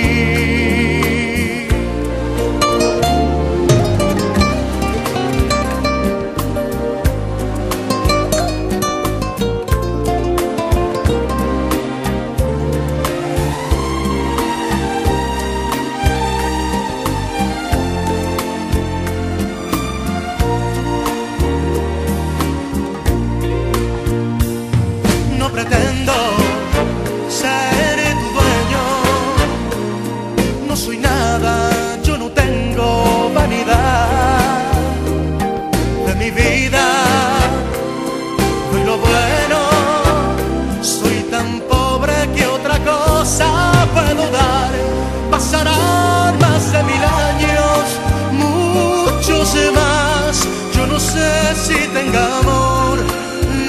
tenga 51.99 52.23
amor 52.39 52.97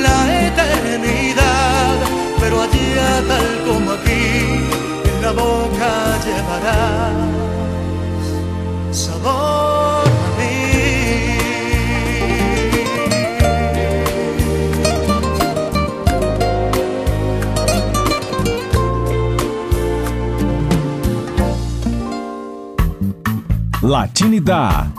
la 0.07 0.19
eternidad, 0.47 1.95
pero 2.41 2.55
allá 2.63 3.11
tal 3.29 3.49
como 3.67 3.89
aquí, 3.93 4.27
en 5.11 5.17
la 5.23 5.33
boca 5.33 5.91
llevarás 6.25 7.15
sabor. 8.93 10.07
a 10.27 10.31
mí. 10.39 10.51
Latinidad 23.83 24.90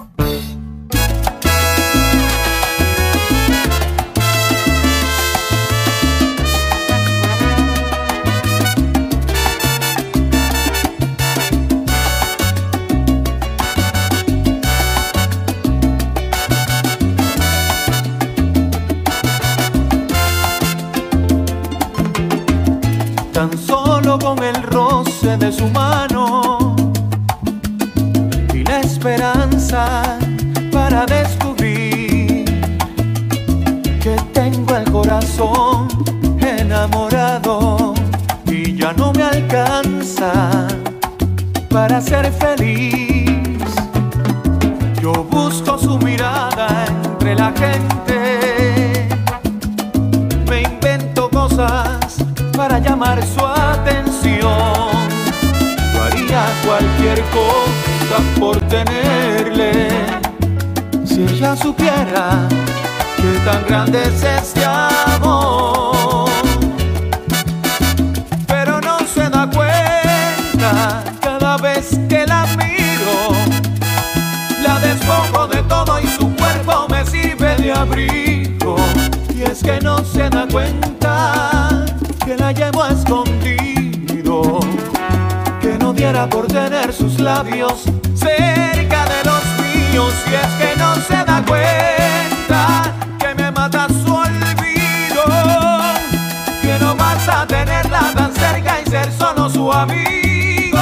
su 99.62 99.72
amigo 99.72 100.80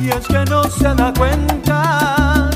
y 0.00 0.10
es 0.10 0.24
que 0.28 0.44
no 0.48 0.62
se 0.62 0.94
da 0.94 1.12
cuenta 1.12 2.50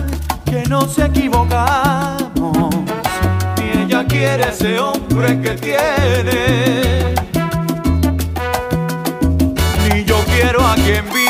que 0.45 0.63
nos 0.69 0.97
equivocamos. 1.01 2.75
Y 3.61 3.79
ella 3.81 4.05
quiere 4.07 4.51
ese 4.51 4.79
hombre 4.79 5.41
que 5.41 5.55
tiene. 5.67 7.15
Ni 9.89 10.05
yo 10.05 10.17
quiero 10.27 10.65
a 10.65 10.75
quien 10.77 11.05
vive 11.13 11.24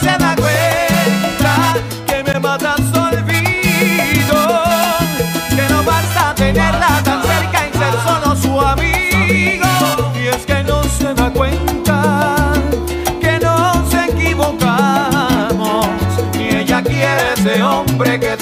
se 0.00 0.18
da 0.18 0.34
cuenta 0.36 1.74
que 2.06 2.22
me 2.24 2.38
mata 2.40 2.76
su 2.76 2.98
olvido, 3.00 4.40
que 5.50 5.68
no 5.68 5.82
basta 5.84 6.34
tenerla 6.34 7.02
tan 7.04 7.22
cerca 7.22 7.68
y 7.68 7.72
ser 7.78 7.94
solo 8.04 8.36
su 8.36 8.60
amigo. 8.60 9.68
Y 10.14 10.26
es 10.28 10.44
que 10.46 10.62
no 10.64 10.82
se 10.84 11.14
da 11.14 11.30
cuenta 11.30 12.52
que 13.20 13.38
nos 13.38 13.94
equivocamos 14.08 15.86
y 16.38 16.56
ella 16.56 16.82
quiere 16.82 17.32
ese 17.36 17.62
hombre 17.62 18.18
que 18.20 18.36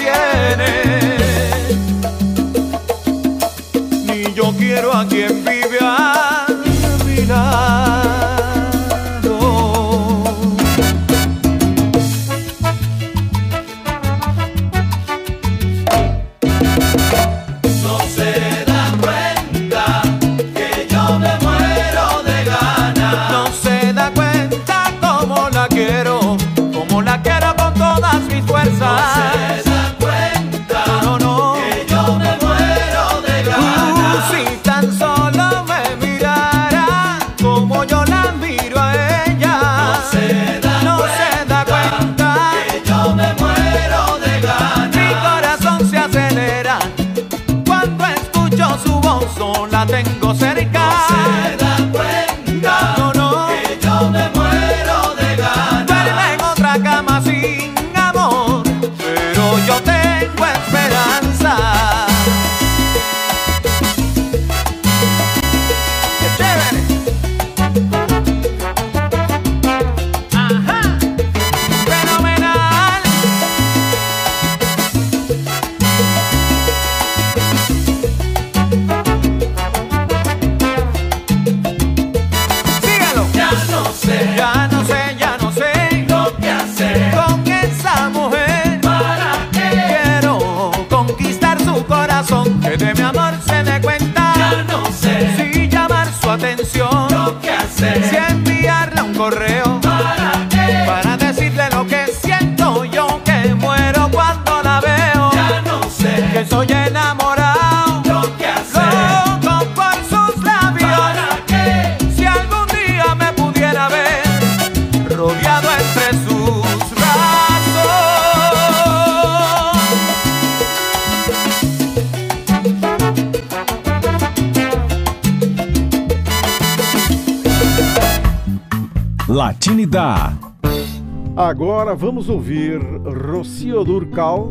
Agora 131.93 132.06
vamos 132.06 132.31
ouvir 132.31 132.81
Rocío 133.05 133.85
Durcal, 133.85 134.51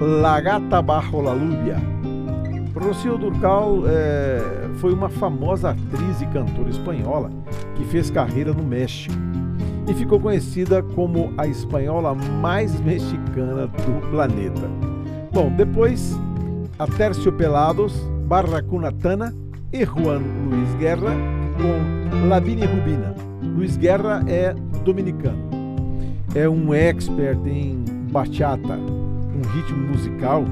La 0.00 0.40
Gata 0.40 0.80
Bajo 0.80 1.20
la 1.20 1.34
Lluvia. 1.34 1.76
Rocío 2.72 3.18
Durcal 3.18 3.82
é, 3.88 4.68
foi 4.76 4.92
uma 4.92 5.08
famosa 5.08 5.70
atriz 5.70 6.22
e 6.22 6.26
cantora 6.26 6.70
espanhola 6.70 7.28
que 7.74 7.84
fez 7.86 8.08
carreira 8.08 8.52
no 8.52 8.62
México 8.62 9.12
e 9.88 9.94
ficou 9.94 10.20
conhecida 10.20 10.80
como 10.80 11.32
a 11.36 11.44
espanhola 11.48 12.14
mais 12.14 12.80
mexicana 12.80 13.66
do 13.66 14.10
planeta. 14.12 14.70
Bom, 15.32 15.50
depois 15.50 16.16
a 16.78 16.86
Terciopelados, 16.86 17.94
Barracunatana 18.28 19.34
e 19.72 19.84
Juan 19.84 20.20
Luiz 20.48 20.72
Guerra 20.78 21.16
com 21.56 22.28
Lavinia 22.28 22.68
Rubina. 22.68 23.12
Luiz 23.42 23.76
Guerra 23.76 24.22
é 24.28 24.54
dominicano. 24.84 25.59
É 26.34 26.48
um 26.48 26.72
expert 26.72 27.38
em 27.44 27.84
bachata, 28.10 28.74
um 28.74 29.42
ritmo 29.52 29.88
musical 29.88 30.44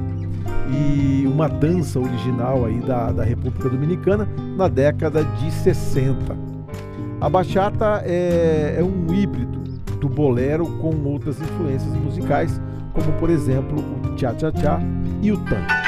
e 0.70 1.24
uma 1.26 1.48
dança 1.48 2.00
original 2.00 2.64
aí 2.64 2.80
da, 2.80 3.12
da 3.12 3.22
República 3.22 3.68
Dominicana 3.68 4.28
na 4.56 4.66
década 4.68 5.24
de 5.24 5.50
60. 5.52 6.36
A 7.20 7.28
bachata 7.28 8.02
é, 8.04 8.76
é 8.78 8.82
um 8.82 9.12
híbrido 9.14 9.58
do 10.00 10.08
bolero 10.08 10.66
com 10.78 10.94
outras 11.04 11.40
influências 11.40 11.92
musicais, 11.94 12.60
como 12.92 13.12
por 13.18 13.30
exemplo 13.30 13.78
o 13.78 14.18
cha-cha-cha 14.18 14.80
e 15.22 15.30
o 15.30 15.36
tango. 15.38 15.87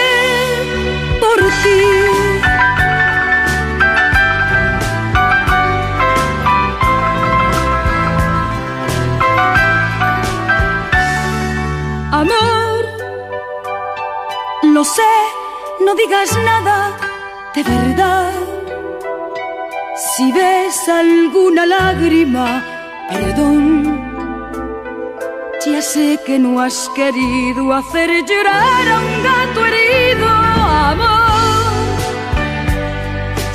Amor, 12.11 12.85
lo 14.63 14.83
sé, 14.83 15.01
no 15.85 15.93
digas 15.95 16.35
nada 16.43 16.91
de 17.55 17.63
verdad. 17.63 18.33
Si 19.95 20.31
ves 20.31 20.89
alguna 20.89 21.65
lágrima, 21.65 22.63
perdón. 23.09 24.01
Ya 25.65 25.81
sé 25.81 26.19
que 26.25 26.39
no 26.39 26.59
has 26.59 26.89
querido 26.95 27.71
hacer 27.73 28.09
llorar 28.25 28.87
a 28.87 28.99
un 28.99 29.23
gato 29.23 29.70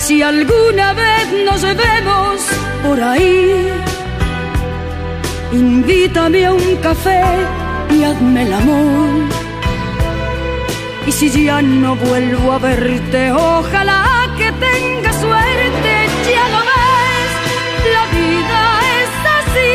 Si 0.07 0.23
alguna 0.23 0.93
vez 0.93 1.33
nos 1.45 1.63
vemos 1.63 2.41
por 2.85 3.03
ahí, 3.03 3.69
invítame 5.51 6.47
a 6.47 6.53
un 6.53 6.77
café 6.77 7.25
y 7.91 8.05
hazme 8.05 8.43
el 8.43 8.53
amor. 8.53 9.29
Y 11.09 11.11
si 11.11 11.45
ya 11.45 11.61
no 11.61 11.97
vuelvo 11.97 12.53
a 12.53 12.59
verte, 12.59 13.33
ojalá 13.33 14.31
que 14.39 14.53
tenga 14.53 15.13
suerte, 15.13 15.93
ya 16.33 16.45
lo 16.55 16.61
ves, 16.71 17.31
la 17.97 18.05
vida 18.17 18.61
es 19.01 19.13
así 19.39 19.75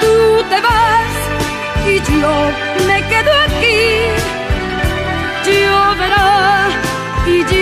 tú 0.00 0.14
te 0.50 0.58
vas 0.66 1.14
y 1.92 1.94
yo 2.20 2.34
me 2.88 2.98
quedo 3.10 3.32
aquí. 3.46 3.78
Lloverá 5.46 6.26
y 6.54 6.57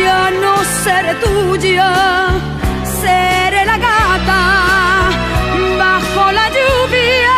ya 0.06 0.22
no 0.42 0.54
seré 0.82 1.14
tuya, 1.24 1.90
seré 3.02 3.62
la 3.70 3.76
gata 3.86 4.40
bajo 5.82 6.22
la 6.38 6.46
lluvia. 6.56 7.36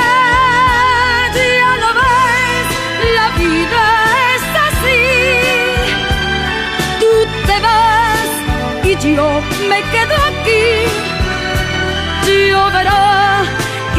Ya 1.60 1.72
lo 1.82 1.90
ves, 2.00 2.66
la 3.18 3.26
vida 3.40 3.84
es 4.34 4.44
así. 4.66 5.02
Tú 7.00 7.12
te 7.48 7.56
vas 7.66 8.30
y 8.90 8.92
yo 9.16 9.28
me 9.70 9.78
quedo 9.92 10.16
aquí. 10.30 10.66
Lloverá 12.50 13.06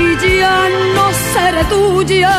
y 0.03 0.07
ya 0.41 0.57
no 0.95 1.05
seré 1.33 1.63
tuya, 1.73 2.35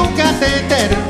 búscate 0.00 0.08
un 0.08 0.14
catéter 0.14 1.09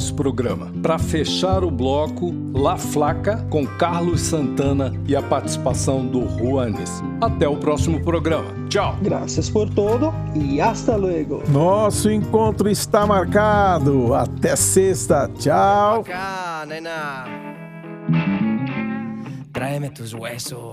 nosso 0.00 0.14
programa. 0.14 0.72
Para 0.82 0.98
fechar 0.98 1.62
o 1.62 1.70
bloco, 1.70 2.34
La 2.54 2.78
Flaca 2.78 3.46
com 3.50 3.66
Carlos 3.66 4.22
Santana 4.22 4.94
e 5.06 5.14
a 5.14 5.20
participação 5.20 6.06
do 6.06 6.26
Juanes. 6.38 7.02
Até 7.20 7.46
o 7.46 7.58
próximo 7.58 8.02
programa. 8.02 8.46
Tchau. 8.70 8.96
Graças 9.02 9.50
por 9.50 9.68
todo 9.68 10.10
e 10.34 10.58
hasta 10.58 10.96
luego. 10.96 11.42
Nosso 11.50 12.10
encontro 12.10 12.70
está 12.70 13.06
marcado. 13.06 14.14
Até 14.14 14.56
sexta. 14.56 15.30
Tchau. 15.38 16.00
Acá, 16.00 16.64
nena. 16.66 17.26
Tráeme 19.52 19.90
tus 19.90 20.14
huesos. 20.14 20.72